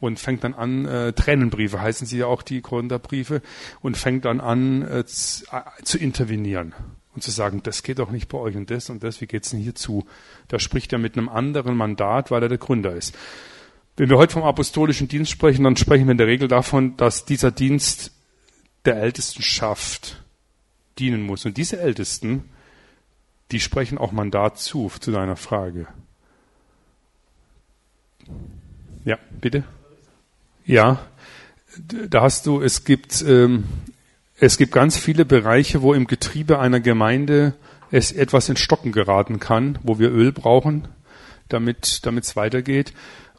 [0.00, 3.42] Und fängt dann an, äh, Tränenbriefe heißen sie ja auch, die Korintherbriefe,
[3.82, 6.72] und fängt dann an äh, zu, äh, zu intervenieren
[7.14, 9.50] und zu sagen, das geht doch nicht bei euch und das und das, wie geht's
[9.50, 10.06] denn hier zu?
[10.48, 13.14] Da spricht er mit einem anderen Mandat, weil er der Gründer ist.
[13.98, 17.26] Wenn wir heute vom apostolischen Dienst sprechen, dann sprechen wir in der Regel davon, dass
[17.26, 18.12] dieser Dienst
[18.86, 20.22] der Ältesten schafft
[21.00, 21.44] dienen muss.
[21.44, 22.44] Und diese Ältesten,
[23.50, 25.86] die sprechen auch Mandat zu, zu deiner Frage.
[29.04, 29.64] Ja, bitte?
[30.66, 31.00] Ja,
[32.08, 33.64] da hast du, es gibt, ähm,
[34.38, 37.54] es gibt ganz viele Bereiche, wo im Getriebe einer Gemeinde
[37.90, 40.86] es etwas in Stocken geraten kann, wo wir Öl brauchen,
[41.48, 42.92] damit damit es weitergeht.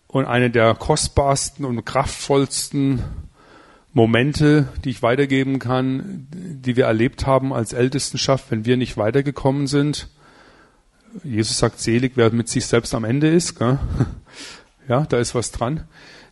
[0.08, 3.02] Und eine der kostbarsten und kraftvollsten
[3.94, 9.68] Momente, die ich weitergeben kann, die wir erlebt haben als Ältestenschaft, wenn wir nicht weitergekommen
[9.68, 10.08] sind.
[11.24, 13.58] Jesus sagt selig, wer mit sich selbst am Ende ist.
[13.58, 13.80] Gell?
[14.88, 15.84] Ja, da ist was dran.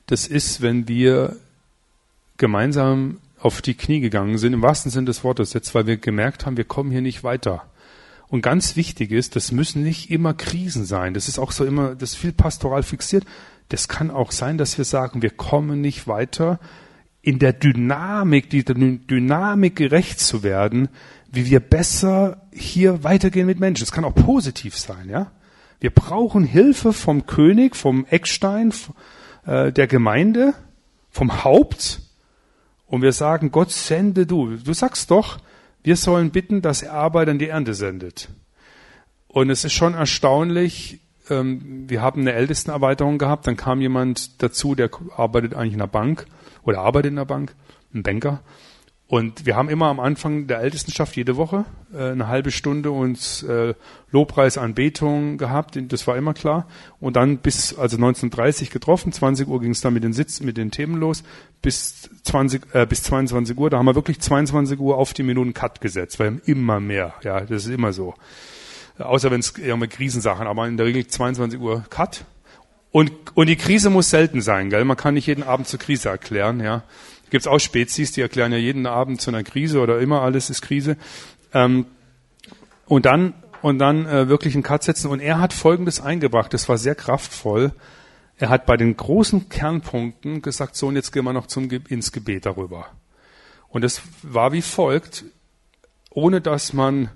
[0.07, 1.37] Das ist, wenn wir
[2.37, 6.45] gemeinsam auf die Knie gegangen sind, im wahrsten Sinne des Wortes, jetzt, weil wir gemerkt
[6.45, 7.63] haben, wir kommen hier nicht weiter.
[8.27, 11.13] Und ganz wichtig ist, das müssen nicht immer Krisen sein.
[11.13, 13.23] Das ist auch so immer, das ist viel pastoral fixiert.
[13.69, 16.59] Das kann auch sein, dass wir sagen, wir kommen nicht weiter
[17.21, 20.89] in der Dynamik, dieser Dynamik gerecht zu werden,
[21.31, 23.83] wie wir besser hier weitergehen mit Menschen.
[23.83, 25.31] Es kann auch positiv sein, ja.
[25.79, 28.73] Wir brauchen Hilfe vom König, vom Eckstein,
[29.45, 30.53] äh, der Gemeinde,
[31.09, 32.01] vom Haupt.
[32.85, 34.57] Und wir sagen, Gott sende du.
[34.57, 35.39] Du sagst doch,
[35.83, 38.29] wir sollen bitten, dass er Arbeit an die Ernte sendet.
[39.27, 40.99] Und es ist schon erstaunlich,
[41.29, 45.87] ähm, wir haben eine Ältestenerweiterung gehabt, dann kam jemand dazu, der arbeitet eigentlich in der
[45.87, 46.25] Bank
[46.63, 47.55] oder arbeitet in der Bank,
[47.93, 48.41] ein Banker.
[49.09, 53.41] Und wir haben immer am Anfang der Ältestenschaft jede Woche äh, eine halbe Stunde uns
[53.41, 53.73] äh,
[54.11, 56.67] Lobpreis, gehabt, das war immer klar.
[56.99, 60.57] Und dann bis also 1930 getroffen, 20 Uhr ging es dann mit den Sitz, mit
[60.57, 61.23] den Themen los,
[61.63, 63.71] bis 20 äh, bis 22 Uhr.
[63.71, 67.39] Da haben wir wirklich 22 Uhr auf die Minuten Cut gesetzt, weil immer mehr, ja,
[67.41, 68.13] das ist immer so.
[68.99, 72.25] Außer wenn es irgendwelche Krisensachen, aber in der Regel 22 Uhr Cut.
[72.91, 74.83] Und, und die Krise muss selten sein, gell?
[74.83, 76.83] Man kann nicht jeden Abend zur Krise erklären, ja.
[77.29, 80.49] Gibt es auch Spezies, die erklären ja jeden Abend zu einer Krise oder immer alles
[80.49, 80.97] ist Krise.
[81.53, 81.85] Ähm,
[82.87, 85.09] und dann und dann äh, wirklich einen Cut setzen.
[85.09, 87.73] Und er hat Folgendes eingebracht, das war sehr kraftvoll.
[88.37, 92.11] Er hat bei den großen Kernpunkten gesagt, so und jetzt gehen wir noch zum, ins
[92.11, 92.87] Gebet darüber.
[93.67, 95.25] Und es war wie folgt,
[96.09, 97.09] ohne dass man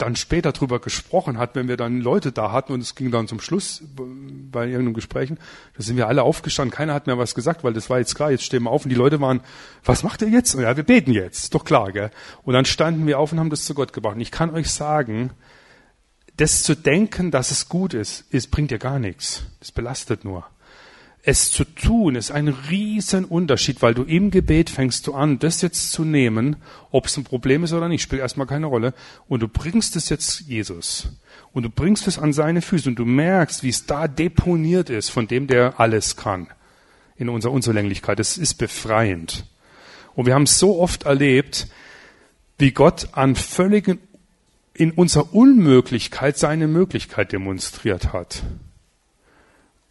[0.00, 3.28] dann später drüber gesprochen hat, wenn wir dann Leute da hatten und es ging dann
[3.28, 5.38] zum Schluss bei irgendeinem Gesprächen,
[5.76, 8.30] da sind wir alle aufgestanden, keiner hat mehr was gesagt, weil das war jetzt klar,
[8.30, 9.40] jetzt stehen wir auf und die Leute waren,
[9.84, 10.54] was macht ihr jetzt?
[10.54, 12.10] Ja, wir beten jetzt, doch klar, gell?
[12.42, 14.14] Und dann standen wir auf und haben das zu Gott gebracht.
[14.14, 15.30] Und ich kann euch sagen,
[16.36, 19.44] das zu denken, dass es gut ist, ist bringt dir gar nichts.
[19.60, 20.46] Das belastet nur
[21.22, 25.60] es zu tun, ist ein riesen Unterschied, weil du im Gebet fängst du an, das
[25.60, 26.56] jetzt zu nehmen,
[26.90, 28.94] ob es ein Problem ist oder nicht, spielt erstmal keine Rolle.
[29.28, 31.08] Und du bringst es jetzt Jesus.
[31.52, 35.10] Und du bringst es an seine Füße und du merkst, wie es da deponiert ist,
[35.10, 36.46] von dem, der alles kann.
[37.16, 38.18] In unserer Unzulänglichkeit.
[38.18, 39.44] Es ist befreiend.
[40.14, 41.68] Und wir haben so oft erlebt,
[42.56, 43.98] wie Gott an völligen,
[44.72, 48.42] in unserer Unmöglichkeit seine Möglichkeit demonstriert hat.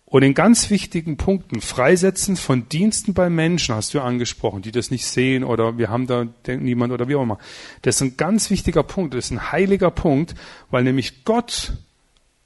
[0.09, 4.71] Und in ganz wichtigen Punkten, Freisetzen von Diensten bei Menschen, hast du ja angesprochen, die
[4.71, 7.37] das nicht sehen oder wir haben da niemand oder wie auch immer.
[7.83, 10.33] Das ist ein ganz wichtiger Punkt, das ist ein heiliger Punkt,
[10.71, 11.73] weil nämlich Gott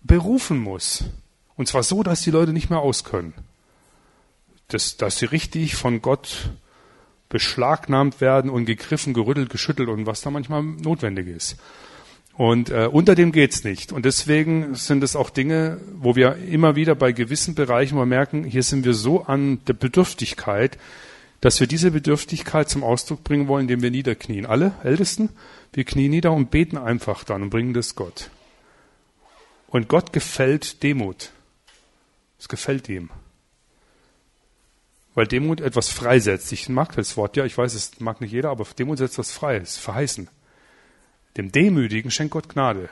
[0.01, 1.05] berufen muss.
[1.55, 3.33] Und zwar so, dass die Leute nicht mehr auskönnen.
[4.67, 6.49] Das, dass sie richtig von Gott
[7.29, 11.55] beschlagnahmt werden und gegriffen, gerüttelt, geschüttelt und was da manchmal notwendig ist.
[12.35, 13.91] Und äh, unter dem geht's nicht.
[13.91, 18.43] Und deswegen sind es auch Dinge, wo wir immer wieder bei gewissen Bereichen mal merken,
[18.43, 20.79] hier sind wir so an der Bedürftigkeit,
[21.41, 24.47] dass wir diese Bedürftigkeit zum Ausdruck bringen wollen, indem wir niederknien.
[24.47, 25.29] Alle Ältesten,
[25.73, 28.29] wir knien nieder und beten einfach dann und bringen das Gott.
[29.67, 31.31] Und Gott gefällt Demut.
[32.39, 33.09] Es gefällt ihm.
[35.13, 36.51] Weil Demut etwas freisetzt.
[36.51, 39.31] Ich mag das Wort, ja, ich weiß, es mag nicht jeder, aber Demut setzt was
[39.31, 40.29] frei, es ist verheißen.
[41.37, 42.89] Dem Demütigen schenkt Gott Gnade.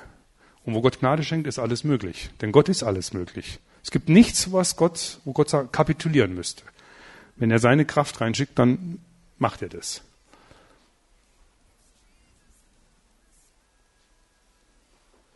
[0.66, 2.30] Und wo Gott Gnade schenkt, ist alles möglich.
[2.42, 3.60] Denn Gott ist alles möglich.
[3.84, 6.64] Es gibt nichts, was Gott, wo Gott kapitulieren müsste.
[7.36, 9.00] Wenn er seine Kraft reinschickt, dann
[9.38, 10.02] macht er das.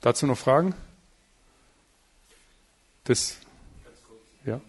[0.01, 0.75] Dazu noch Fragen?
[3.05, 3.37] Das,
[4.45, 4.61] ja.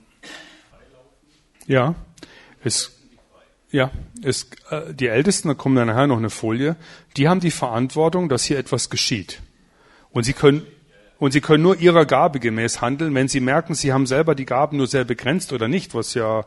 [1.67, 1.95] Ja,
[2.65, 2.96] es
[3.71, 3.91] ja,
[4.23, 6.77] es, äh, die Ältesten, da kommt dann nachher noch eine Folie,
[7.17, 9.41] die haben die Verantwortung, dass hier etwas geschieht.
[10.11, 10.67] Und sie können,
[11.19, 14.47] und sie können nur ihrer Gabe gemäß handeln, wenn sie merken, sie haben selber die
[14.47, 16.45] Gaben nur sehr begrenzt oder nicht, was ja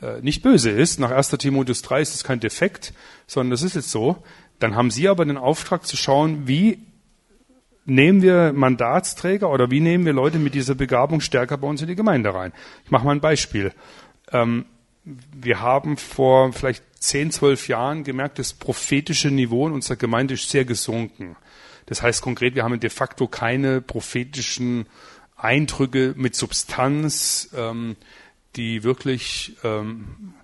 [0.00, 1.00] äh, nicht böse ist.
[1.00, 1.30] Nach 1.
[1.30, 2.92] Timotheus 3 ist es kein Defekt,
[3.26, 4.22] sondern das ist jetzt so.
[4.58, 6.78] Dann haben sie aber den Auftrag zu schauen, wie
[7.84, 11.88] nehmen wir Mandatsträger oder wie nehmen wir Leute mit dieser Begabung stärker bei uns in
[11.88, 12.52] die Gemeinde rein.
[12.84, 13.72] Ich mache mal ein Beispiel.
[14.32, 14.64] Ähm,
[15.04, 20.48] wir haben vor vielleicht zehn, zwölf Jahren gemerkt, das prophetische Niveau in unserer Gemeinde ist
[20.48, 21.36] sehr gesunken.
[21.86, 24.86] Das heißt konkret, wir haben de facto keine prophetischen
[25.36, 27.96] Eindrücke mit Substanz, ähm,
[28.56, 30.34] die wirklich ähm,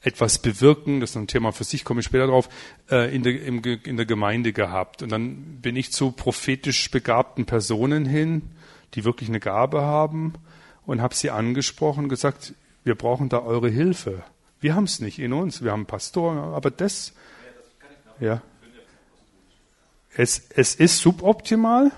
[0.00, 2.48] etwas bewirken, das ist ein Thema für sich, komme ich später drauf,
[2.90, 5.02] äh, in, der, im, in der Gemeinde gehabt.
[5.02, 8.42] Und dann bin ich zu prophetisch begabten Personen hin,
[8.94, 10.34] die wirklich eine Gabe haben
[10.86, 12.54] und habe sie angesprochen und gesagt,
[12.88, 14.24] wir brauchen da eure Hilfe.
[14.60, 17.12] Wir haben es nicht in uns, wir haben Pastoren, aber das,
[18.18, 18.40] ja,
[20.16, 21.92] es, es ist suboptimal,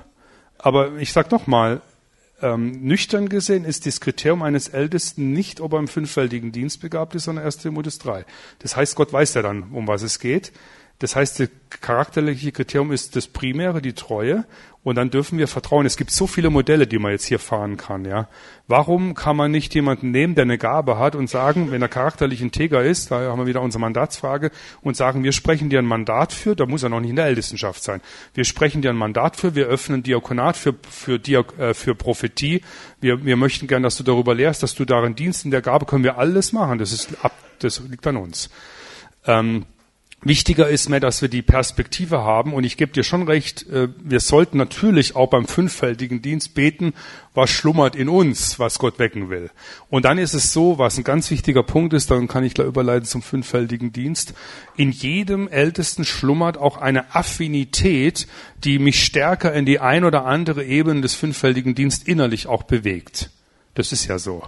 [0.58, 1.80] aber ich sage nochmal,
[2.42, 7.14] ähm, nüchtern gesehen ist das Kriterium eines Ältesten nicht, ob er im fünffältigen Dienst begabt
[7.14, 8.26] ist, sondern erst Timotheus 3.
[8.58, 10.52] Das heißt, Gott weiß ja dann, um was es geht.
[11.00, 11.48] Das heißt, das
[11.80, 14.44] charakterliche Kriterium ist das Primäre, die Treue.
[14.82, 15.84] Und dann dürfen wir vertrauen.
[15.84, 18.28] Es gibt so viele Modelle, die man jetzt hier fahren kann, ja.
[18.66, 22.40] Warum kann man nicht jemanden nehmen, der eine Gabe hat und sagen, wenn er charakterlich
[22.40, 26.32] integer ist, da haben wir wieder unsere Mandatsfrage, und sagen, wir sprechen dir ein Mandat
[26.32, 28.00] für, da muss er noch nicht in der Ältestenschaft sein.
[28.32, 32.62] Wir sprechen dir ein Mandat für, wir öffnen Diakonat für, für, Diak, äh, für Prophetie.
[33.02, 35.44] Wir, wir möchten gern, dass du darüber lehrst, dass du darin dienst.
[35.44, 36.78] In der Gabe können wir alles machen.
[36.78, 38.48] Das ist ab, das liegt an uns.
[39.26, 39.66] Ähm,
[40.22, 43.88] Wichtiger ist mir, dass wir die Perspektive haben und ich gebe dir schon recht, äh,
[44.02, 46.92] wir sollten natürlich auch beim fünffältigen Dienst beten,
[47.32, 49.50] was schlummert in uns, was Gott wecken will.
[49.88, 52.66] Und dann ist es so, was ein ganz wichtiger Punkt ist, dann kann ich gleich
[52.66, 54.34] überleiten zum fünffältigen Dienst,
[54.76, 58.26] in jedem Ältesten schlummert auch eine Affinität,
[58.62, 63.30] die mich stärker in die ein oder andere Ebene des fünffältigen Dienst innerlich auch bewegt.
[63.74, 64.42] Das ist ja so.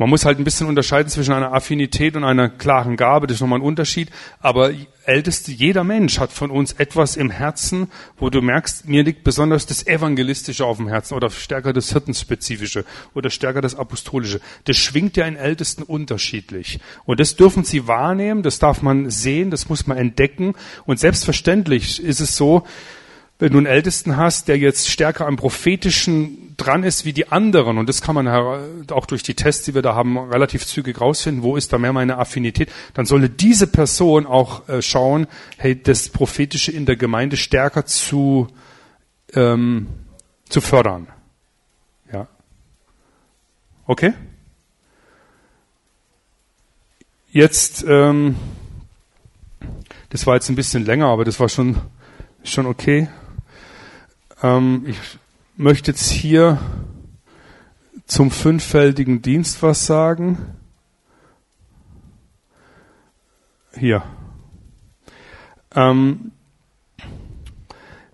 [0.00, 3.26] Man muss halt ein bisschen unterscheiden zwischen einer Affinität und einer klaren Gabe.
[3.26, 4.08] Das ist nochmal ein Unterschied.
[4.40, 4.70] Aber
[5.04, 9.66] älteste, jeder Mensch hat von uns etwas im Herzen, wo du merkst, mir liegt besonders
[9.66, 14.40] das Evangelistische auf dem Herzen oder stärker das Hirtenspezifische oder stärker das Apostolische.
[14.64, 16.80] Das schwingt ja in Ältesten unterschiedlich.
[17.04, 20.54] Und das dürfen sie wahrnehmen, das darf man sehen, das muss man entdecken.
[20.86, 22.64] Und selbstverständlich ist es so,
[23.40, 27.78] wenn du einen Ältesten hast, der jetzt stärker am Prophetischen dran ist wie die anderen,
[27.78, 31.42] und das kann man auch durch die Tests, die wir da haben, relativ zügig rausfinden,
[31.42, 35.26] wo ist da mehr meine Affinität, dann solle diese Person auch äh, schauen,
[35.56, 38.48] hey, das Prophetische in der Gemeinde stärker zu,
[39.32, 39.86] ähm,
[40.50, 41.06] zu fördern.
[42.12, 42.28] Ja.
[43.86, 44.12] Okay?
[47.32, 48.36] Jetzt, ähm,
[50.10, 51.78] das war jetzt ein bisschen länger, aber das war schon,
[52.44, 53.08] schon okay.
[54.42, 54.98] Ähm, ich
[55.56, 56.58] möchte jetzt hier
[58.06, 60.38] zum fünffältigen Dienst was sagen.
[63.76, 64.02] Hier.
[65.74, 66.32] Ähm,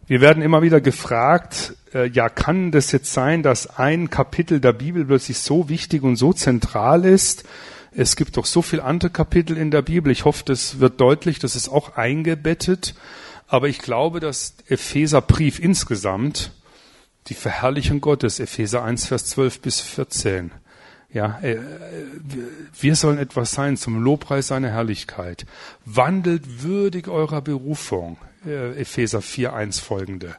[0.06, 4.72] wir werden immer wieder gefragt, äh, ja, kann das jetzt sein, dass ein Kapitel der
[4.72, 7.44] Bibel plötzlich so wichtig und so zentral ist?
[7.92, 10.12] Es gibt doch so viele andere Kapitel in der Bibel.
[10.12, 12.94] Ich hoffe, das wird deutlich, das ist auch eingebettet.
[13.46, 16.52] Aber ich glaube, dass Epheserbrief insgesamt
[17.28, 20.50] die Verherrlichung Gottes, Epheser 1, Vers 12 bis 14,
[21.12, 21.58] ja, äh,
[22.78, 25.46] wir sollen etwas sein zum Lobpreis seiner Herrlichkeit.
[25.84, 30.36] Wandelt würdig eurer Berufung, äh, Epheser 4, 1 folgende.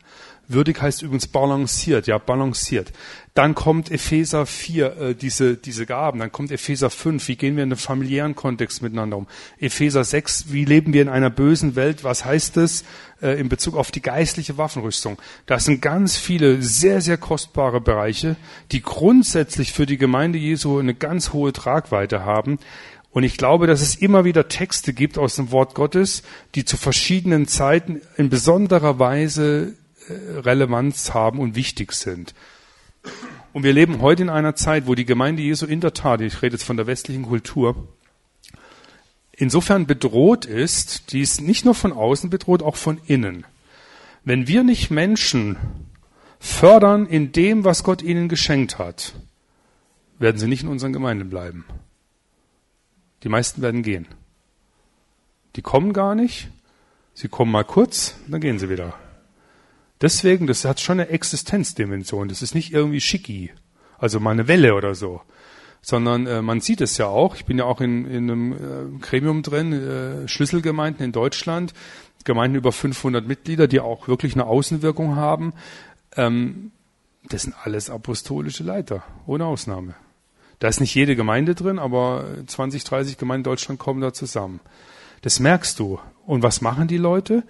[0.48, 2.94] Würdig heißt übrigens balanciert, ja, balanciert.
[3.38, 6.18] Dann kommt Epheser 4, äh, diese, diese Gaben.
[6.18, 9.28] Dann kommt Epheser 5, wie gehen wir in einem familiären Kontext miteinander um.
[9.60, 12.04] Epheser 6, wie leben wir in einer bösen Welt?
[12.04, 12.84] Was heißt es
[13.22, 15.20] äh, in Bezug auf die geistliche Waffenrüstung?
[15.46, 18.38] Das sind ganz viele sehr, sehr kostbare Bereiche,
[18.72, 22.58] die grundsätzlich für die Gemeinde Jesu eine ganz hohe Tragweite haben.
[23.12, 26.24] Und ich glaube, dass es immer wieder Texte gibt aus dem Wort Gottes,
[26.56, 29.76] die zu verschiedenen Zeiten in besonderer Weise
[30.10, 32.34] Relevanz haben und wichtig sind.
[33.58, 36.44] Und wir leben heute in einer Zeit, wo die Gemeinde Jesu in der Tat, ich
[36.44, 37.88] rede jetzt von der westlichen Kultur,
[39.32, 43.48] insofern bedroht ist, die ist nicht nur von außen bedroht, auch von innen.
[44.24, 45.58] Wenn wir nicht Menschen
[46.40, 49.16] fördern in dem, was Gott ihnen geschenkt hat,
[50.20, 51.66] werden sie nicht in unseren Gemeinden bleiben.
[53.24, 54.06] Die meisten werden gehen.
[55.56, 56.50] Die kommen gar nicht,
[57.16, 58.94] sie kommen mal kurz, dann gehen sie wieder.
[60.02, 62.28] Deswegen, das hat schon eine Existenzdimension.
[62.28, 63.52] Das ist nicht irgendwie schicki,
[63.98, 65.22] also mal eine Welle oder so,
[65.82, 67.36] sondern äh, man sieht es ja auch.
[67.36, 71.74] Ich bin ja auch in, in einem äh, Gremium drin, äh, Schlüsselgemeinden in Deutschland,
[72.24, 75.54] Gemeinden über 500 Mitglieder, die auch wirklich eine Außenwirkung haben.
[76.16, 76.72] Ähm,
[77.30, 79.96] das sind alles apostolische Leiter, ohne Ausnahme.
[80.60, 84.60] Da ist nicht jede Gemeinde drin, aber 20, 30 Gemeinden in Deutschland kommen da zusammen.
[85.22, 86.00] Das merkst du.
[86.26, 87.44] Und was machen die Leute?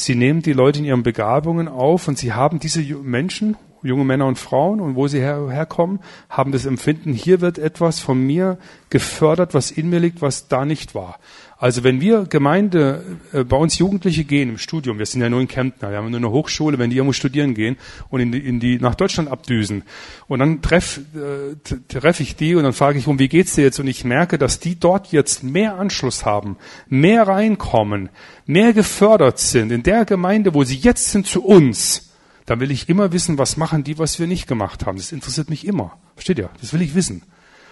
[0.00, 4.26] Sie nehmen die Leute in ihren Begabungen auf und sie haben diese Menschen, junge Männer
[4.26, 8.58] und Frauen und wo sie her, herkommen, haben das Empfinden, hier wird etwas von mir
[8.90, 11.18] gefördert, was in mir liegt, was da nicht war.
[11.60, 15.42] Also wenn wir Gemeinde, äh, bei uns Jugendliche gehen im Studium, wir sind ja nur
[15.42, 17.76] in Kemptner, wir haben nur eine Hochschule, wenn die irgendwo studieren gehen
[18.08, 19.82] und in die, in die nach Deutschland abdüsen
[20.26, 21.54] und dann treff, äh,
[21.88, 24.38] treffe ich die und dann frage ich, um wie geht's dir jetzt und ich merke,
[24.38, 26.56] dass die dort jetzt mehr Anschluss haben,
[26.88, 28.08] mehr reinkommen,
[28.46, 32.09] mehr gefördert sind in der Gemeinde, wo sie jetzt sind zu uns,
[32.50, 34.96] dann will ich immer wissen, was machen die, was wir nicht gemacht haben.
[34.96, 35.96] Das interessiert mich immer.
[36.16, 36.50] Versteht ihr?
[36.60, 37.22] Das will ich wissen.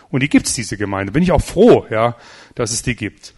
[0.09, 1.11] Und die gibt's diese Gemeinde.
[1.11, 2.15] Bin ich auch froh, ja,
[2.55, 3.35] dass es die gibt.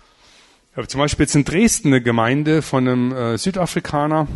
[0.71, 4.29] Ich habe zum Beispiel jetzt in Dresden eine Gemeinde von einem äh, Südafrikaner,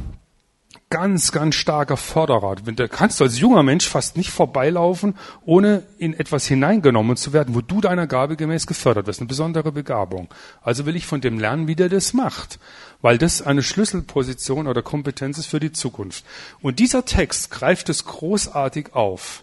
[0.94, 2.54] ganz, ganz starker Förderer.
[2.54, 7.56] Da kannst du als junger Mensch fast nicht vorbeilaufen, ohne in etwas hineingenommen zu werden,
[7.56, 9.18] wo du deiner Gabe gemäß gefördert wirst.
[9.18, 10.28] Eine besondere Begabung.
[10.62, 12.60] Also will ich von dem lernen, wie der das macht.
[13.02, 16.24] Weil das eine Schlüsselposition oder Kompetenz ist für die Zukunft.
[16.62, 19.42] Und dieser Text greift es großartig auf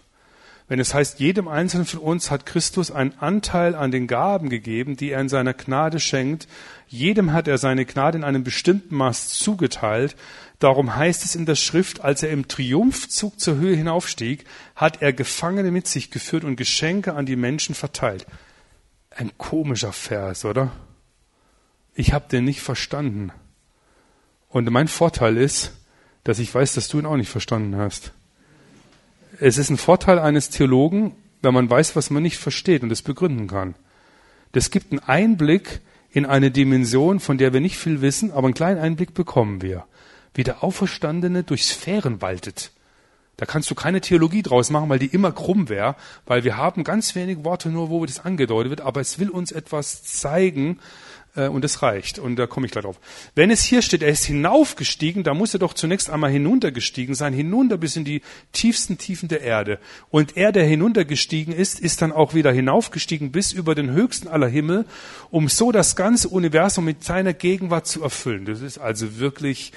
[0.72, 4.96] wenn es heißt, jedem Einzelnen von uns hat Christus einen Anteil an den Gaben gegeben,
[4.96, 6.48] die er in seiner Gnade schenkt.
[6.88, 10.16] Jedem hat er seine Gnade in einem bestimmten Maß zugeteilt.
[10.62, 14.44] Darum heißt es in der Schrift, als er im Triumphzug zur Höhe hinaufstieg,
[14.76, 18.26] hat er Gefangene mit sich geführt und Geschenke an die Menschen verteilt.
[19.10, 20.72] Ein komischer Vers, oder?
[21.94, 23.32] Ich habe den nicht verstanden.
[24.48, 25.72] Und mein Vorteil ist,
[26.24, 28.12] dass ich weiß, dass du ihn auch nicht verstanden hast
[29.40, 33.02] es ist ein Vorteil eines Theologen, wenn man weiß, was man nicht versteht und es
[33.02, 33.74] begründen kann.
[34.52, 38.54] Das gibt einen Einblick in eine Dimension, von der wir nicht viel wissen, aber einen
[38.54, 39.84] kleinen Einblick bekommen wir.
[40.34, 42.72] Wie der Auferstandene durch Sphären waltet.
[43.36, 46.84] Da kannst du keine Theologie draus machen, weil die immer krumm wäre, weil wir haben
[46.84, 50.78] ganz wenig Worte nur, wo das angedeutet wird, aber es will uns etwas zeigen,
[51.36, 52.18] äh, und es reicht.
[52.18, 53.00] Und da komme ich gleich drauf.
[53.34, 57.32] Wenn es hier steht, er ist hinaufgestiegen, da muss er doch zunächst einmal hinuntergestiegen sein,
[57.32, 58.22] hinunter bis in die
[58.52, 59.78] tiefsten Tiefen der Erde.
[60.10, 64.48] Und er, der hinuntergestiegen ist, ist dann auch wieder hinaufgestiegen bis über den höchsten aller
[64.48, 64.84] Himmel,
[65.30, 68.44] um so das ganze Universum mit seiner Gegenwart zu erfüllen.
[68.44, 69.72] Das ist also wirklich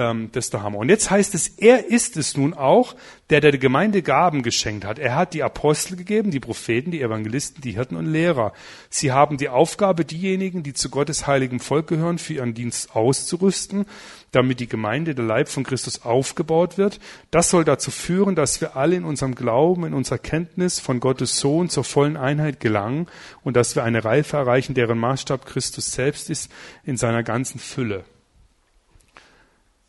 [0.00, 0.78] ähm, der Hammer.
[0.78, 2.96] Und jetzt heißt es, er ist es nun auch,
[3.28, 4.98] der der Gemeinde Gaben geschenkt hat.
[4.98, 8.52] Er hat die Apostel gegeben, die Propheten, die Evangelisten, die Hirten und Lehrer.
[8.88, 13.84] Sie haben die Aufgabe, diejenigen, die zu Gottes heiligem Volk gehören, für ihren Dienst auszurüsten,
[14.32, 16.98] damit die Gemeinde, der Leib von Christus aufgebaut wird.
[17.30, 21.38] Das soll dazu führen, dass wir alle in unserem Glauben, in unserer Kenntnis von Gottes
[21.38, 23.06] Sohn zur vollen Einheit gelangen
[23.44, 26.50] und dass wir eine Reife erreichen, deren Maßstab Christus selbst ist
[26.84, 28.04] in seiner ganzen Fülle.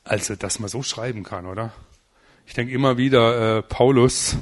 [0.03, 1.73] Also, dass man so schreiben kann, oder?
[2.45, 4.35] Ich denke immer wieder, äh, Paulus,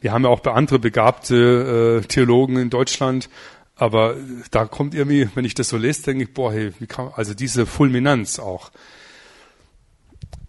[0.00, 3.28] wir haben ja auch andere begabte äh, Theologen in Deutschland,
[3.74, 4.16] aber
[4.50, 7.34] da kommt irgendwie, wenn ich das so lese, denke ich, boah, hey, wie kann, also
[7.34, 8.70] diese Fulminanz auch.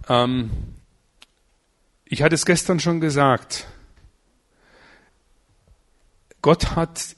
[0.08, 0.52] Ähm,
[2.06, 3.68] ich hatte es gestern schon gesagt.
[6.42, 7.16] Gott hat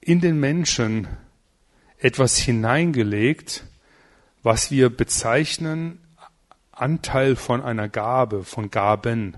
[0.00, 1.06] in den Menschen
[1.98, 3.64] etwas hineingelegt,
[4.42, 5.99] was wir bezeichnen
[6.80, 9.36] Anteil von einer Gabe, von Gaben,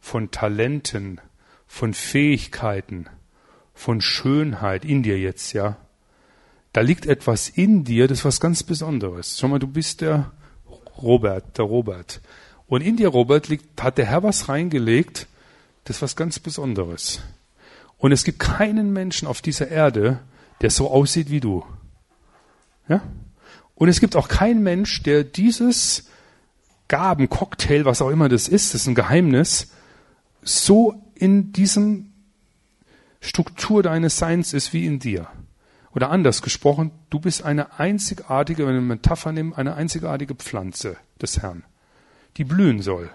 [0.00, 1.20] von Talenten,
[1.66, 3.06] von Fähigkeiten,
[3.74, 5.76] von Schönheit in dir jetzt, ja.
[6.72, 9.38] Da liegt etwas in dir, das ist was ganz Besonderes.
[9.38, 10.30] Schau mal, du bist der
[10.98, 12.20] Robert, der Robert.
[12.66, 15.26] Und in dir, Robert, liegt, hat der Herr was reingelegt,
[15.84, 17.20] das ist was ganz Besonderes.
[17.98, 20.20] Und es gibt keinen Menschen auf dieser Erde,
[20.60, 21.64] der so aussieht wie du.
[22.88, 23.02] Ja?
[23.74, 26.08] Und es gibt auch keinen Mensch, der dieses
[26.90, 29.70] Gaben, Cocktail, was auch immer das ist, das ist ein Geheimnis,
[30.42, 32.12] so in diesem
[33.20, 35.28] Struktur deines Seins ist wie in dir.
[35.94, 40.96] Oder anders gesprochen, du bist eine einzigartige, wenn wir eine Metapher nehmen, eine einzigartige Pflanze
[41.22, 41.62] des Herrn,
[42.36, 43.08] die blühen soll.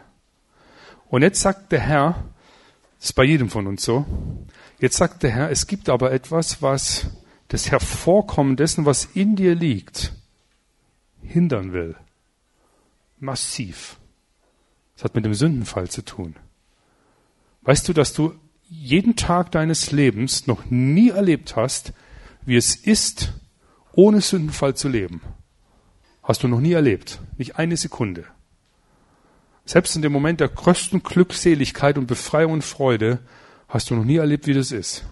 [1.09, 2.23] Und jetzt sagt der Herr,
[2.99, 4.05] das ist bei jedem von uns so,
[4.79, 7.07] jetzt sagt der Herr, es gibt aber etwas, was
[7.49, 10.13] das Hervorkommen dessen, was in dir liegt,
[11.21, 11.97] hindern will
[13.19, 13.97] massiv.
[14.95, 16.35] Das hat mit dem Sündenfall zu tun.
[17.63, 18.33] Weißt du, dass du
[18.69, 21.93] jeden Tag deines Lebens noch nie erlebt hast,
[22.45, 23.33] wie es ist,
[23.93, 25.21] ohne Sündenfall zu leben?
[26.23, 27.19] Hast du noch nie erlebt.
[27.37, 28.25] Nicht eine Sekunde.
[29.65, 33.19] Selbst in dem Moment der größten Glückseligkeit und Befreiung und Freude
[33.67, 35.05] hast du noch nie erlebt, wie das ist.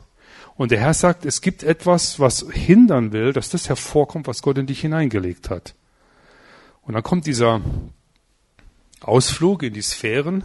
[0.56, 4.60] Und der Herr sagt, es gibt etwas, was hindern will, dass das hervorkommt, was Gott
[4.60, 5.74] in dich hineingelegt hat.
[6.86, 7.62] Und dann kommt dieser
[9.02, 10.44] Ausflug in die Sphären.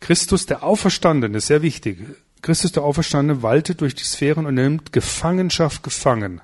[0.00, 1.98] Christus, der Auferstandene, sehr wichtig.
[2.42, 6.40] Christus, der Auferstandene, waltet durch die Sphären und nimmt Gefangenschaft gefangen.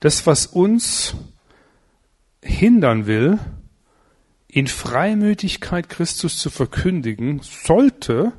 [0.00, 1.14] Das, was uns
[2.42, 3.38] hindern will,
[4.48, 8.32] in Freimütigkeit Christus zu verkündigen, sollte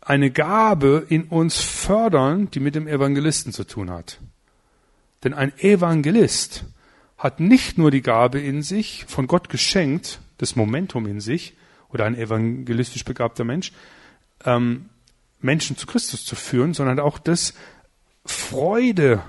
[0.00, 4.20] eine Gabe in uns fördern, die mit dem Evangelisten zu tun hat.
[5.22, 6.64] Denn ein Evangelist
[7.22, 11.54] hat nicht nur die Gabe in sich, von Gott geschenkt, das Momentum in sich,
[11.88, 13.70] oder ein evangelistisch begabter Mensch,
[14.44, 14.88] ähm,
[15.40, 17.54] Menschen zu Christus zu führen, sondern auch das
[18.24, 19.22] Freude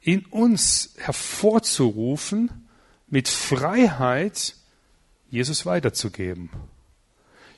[0.00, 2.68] in uns hervorzurufen,
[3.08, 4.54] mit Freiheit
[5.28, 6.50] Jesus weiterzugeben.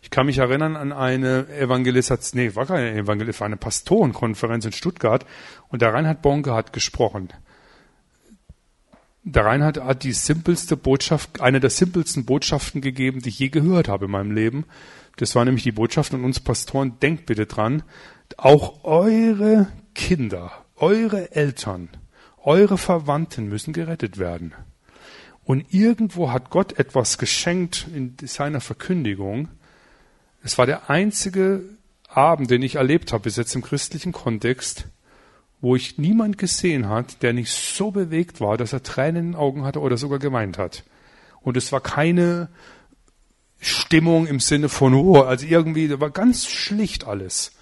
[0.01, 5.27] Ich kann mich erinnern an eine Evangelisation, nee, war keine Evangelisation, eine Pastorenkonferenz in Stuttgart
[5.69, 7.29] und der Reinhard Bonke hat gesprochen.
[9.27, 13.89] Der Reinhard hat die simpelste Botschaft, eine der simpelsten Botschaften gegeben, die ich je gehört
[13.89, 14.67] habe in meinem Leben.
[15.17, 17.83] Das war nämlich die Botschaft an uns Pastoren, denkt bitte dran,
[18.37, 21.89] auch eure Kinder, eure Eltern,
[22.43, 24.53] eure Verwandten müssen gerettet werden.
[25.45, 29.49] Und irgendwo hat Gott etwas geschenkt in seiner Verkündigung.
[30.43, 31.63] Es war der einzige
[32.09, 34.87] Abend, den ich erlebt habe, bis jetzt im christlichen Kontext,
[35.65, 39.35] wo ich niemand gesehen hat, der nicht so bewegt war, dass er Tränen in den
[39.35, 40.85] Augen hatte oder sogar geweint hat.
[41.41, 42.51] Und es war keine
[43.61, 47.53] Stimmung im Sinne von, oh, also irgendwie, da war ganz schlicht alles.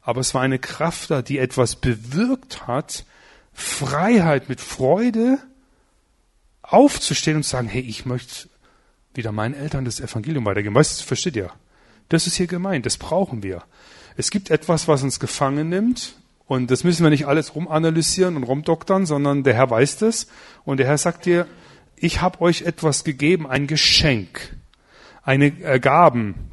[0.00, 3.04] Aber es war eine Kraft da, die etwas bewirkt hat,
[3.52, 5.38] Freiheit mit Freude
[6.62, 8.48] aufzustehen und zu sagen, hey, ich möchte
[9.14, 10.74] wieder meinen Eltern das Evangelium weitergeben.
[10.74, 11.52] Weißt du, versteht ihr?
[12.08, 13.62] Das ist hier gemeint, das brauchen wir.
[14.16, 16.16] Es gibt etwas, was uns gefangen nimmt,
[16.52, 20.26] und das müssen wir nicht alles rumanalysieren und rumdoktern, sondern der Herr weiß das.
[20.66, 21.46] Und der Herr sagt dir,
[21.96, 24.54] ich habe euch etwas gegeben, ein Geschenk,
[25.22, 26.50] eine äh, Gaben.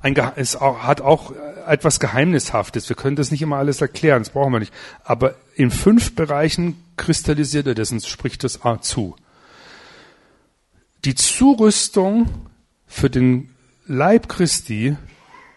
[0.00, 1.32] Ein, es hat auch
[1.64, 2.88] etwas Geheimnishaftes.
[2.88, 4.74] Wir können das nicht immer alles erklären, das brauchen wir nicht.
[5.04, 9.14] Aber in fünf Bereichen kristallisiert er das und spricht das zu.
[11.04, 12.48] Die Zurüstung
[12.88, 13.54] für den
[13.86, 14.96] Leib Christi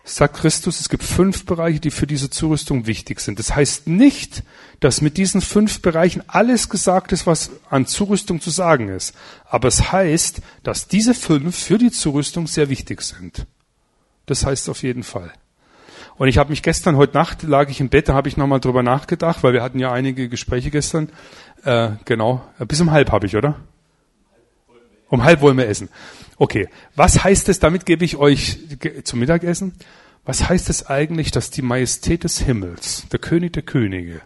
[0.07, 3.39] sagt Christus, es gibt fünf Bereiche, die für diese Zurüstung wichtig sind.
[3.39, 4.43] Das heißt nicht,
[4.79, 9.15] dass mit diesen fünf Bereichen alles gesagt ist, was an Zurüstung zu sagen ist.
[9.45, 13.45] Aber es heißt, dass diese fünf für die Zurüstung sehr wichtig sind.
[14.25, 15.31] Das heißt auf jeden Fall.
[16.15, 18.59] Und ich habe mich gestern, heute Nacht lag ich im Bett, da habe ich nochmal
[18.59, 21.09] drüber nachgedacht, weil wir hatten ja einige Gespräche gestern.
[21.63, 23.55] Äh, genau, bis um halb habe ich, oder?
[25.09, 25.89] Um halb wollen wir essen.
[26.37, 28.59] Okay, was heißt es, damit gebe ich euch
[29.03, 29.73] zum Mittagessen,
[30.25, 34.21] was heißt es eigentlich, dass die Majestät des Himmels, der König der Könige,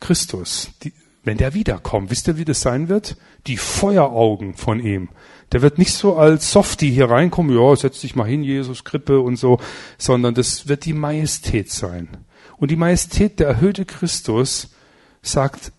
[0.00, 0.92] Christus, die,
[1.22, 3.16] wenn der wiederkommt, wisst ihr, wie das sein wird?
[3.46, 5.08] Die Feueraugen von ihm.
[5.52, 9.20] Der wird nicht so als Softie hier reinkommen, ja, setz dich mal hin, Jesus, Krippe
[9.20, 9.58] und so,
[9.98, 12.08] sondern das wird die Majestät sein.
[12.56, 14.74] Und die Majestät, der erhöhte Christus,
[15.22, 15.72] sagt,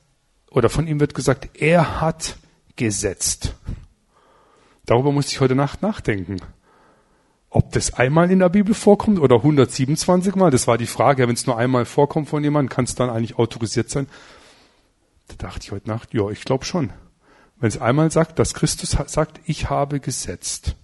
[0.50, 2.38] oder von ihm wird gesagt, er hat
[2.76, 3.56] gesetzt.
[4.86, 6.38] Darüber musste ich heute Nacht nachdenken.
[7.50, 11.28] Ob das einmal in der Bibel vorkommt oder 127 Mal, das war die Frage.
[11.28, 14.08] Wenn es nur einmal vorkommt von jemandem, kann es dann eigentlich autorisiert sein?
[15.28, 16.92] Da dachte ich heute Nacht, ja, ich glaube schon.
[17.58, 20.76] Wenn es einmal sagt, dass Christus sagt, ich habe gesetzt.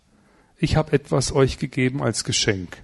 [0.58, 2.84] Ich habe etwas euch gegeben als Geschenk.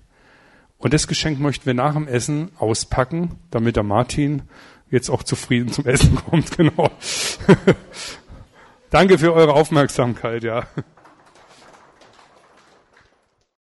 [0.78, 4.44] Und das Geschenk möchten wir nach dem Essen auspacken, damit der Martin
[4.92, 6.58] jetzt auch zufrieden zum Essen kommt.
[6.58, 6.92] Genau.
[8.90, 10.64] Danke für eure Aufmerksamkeit, ja.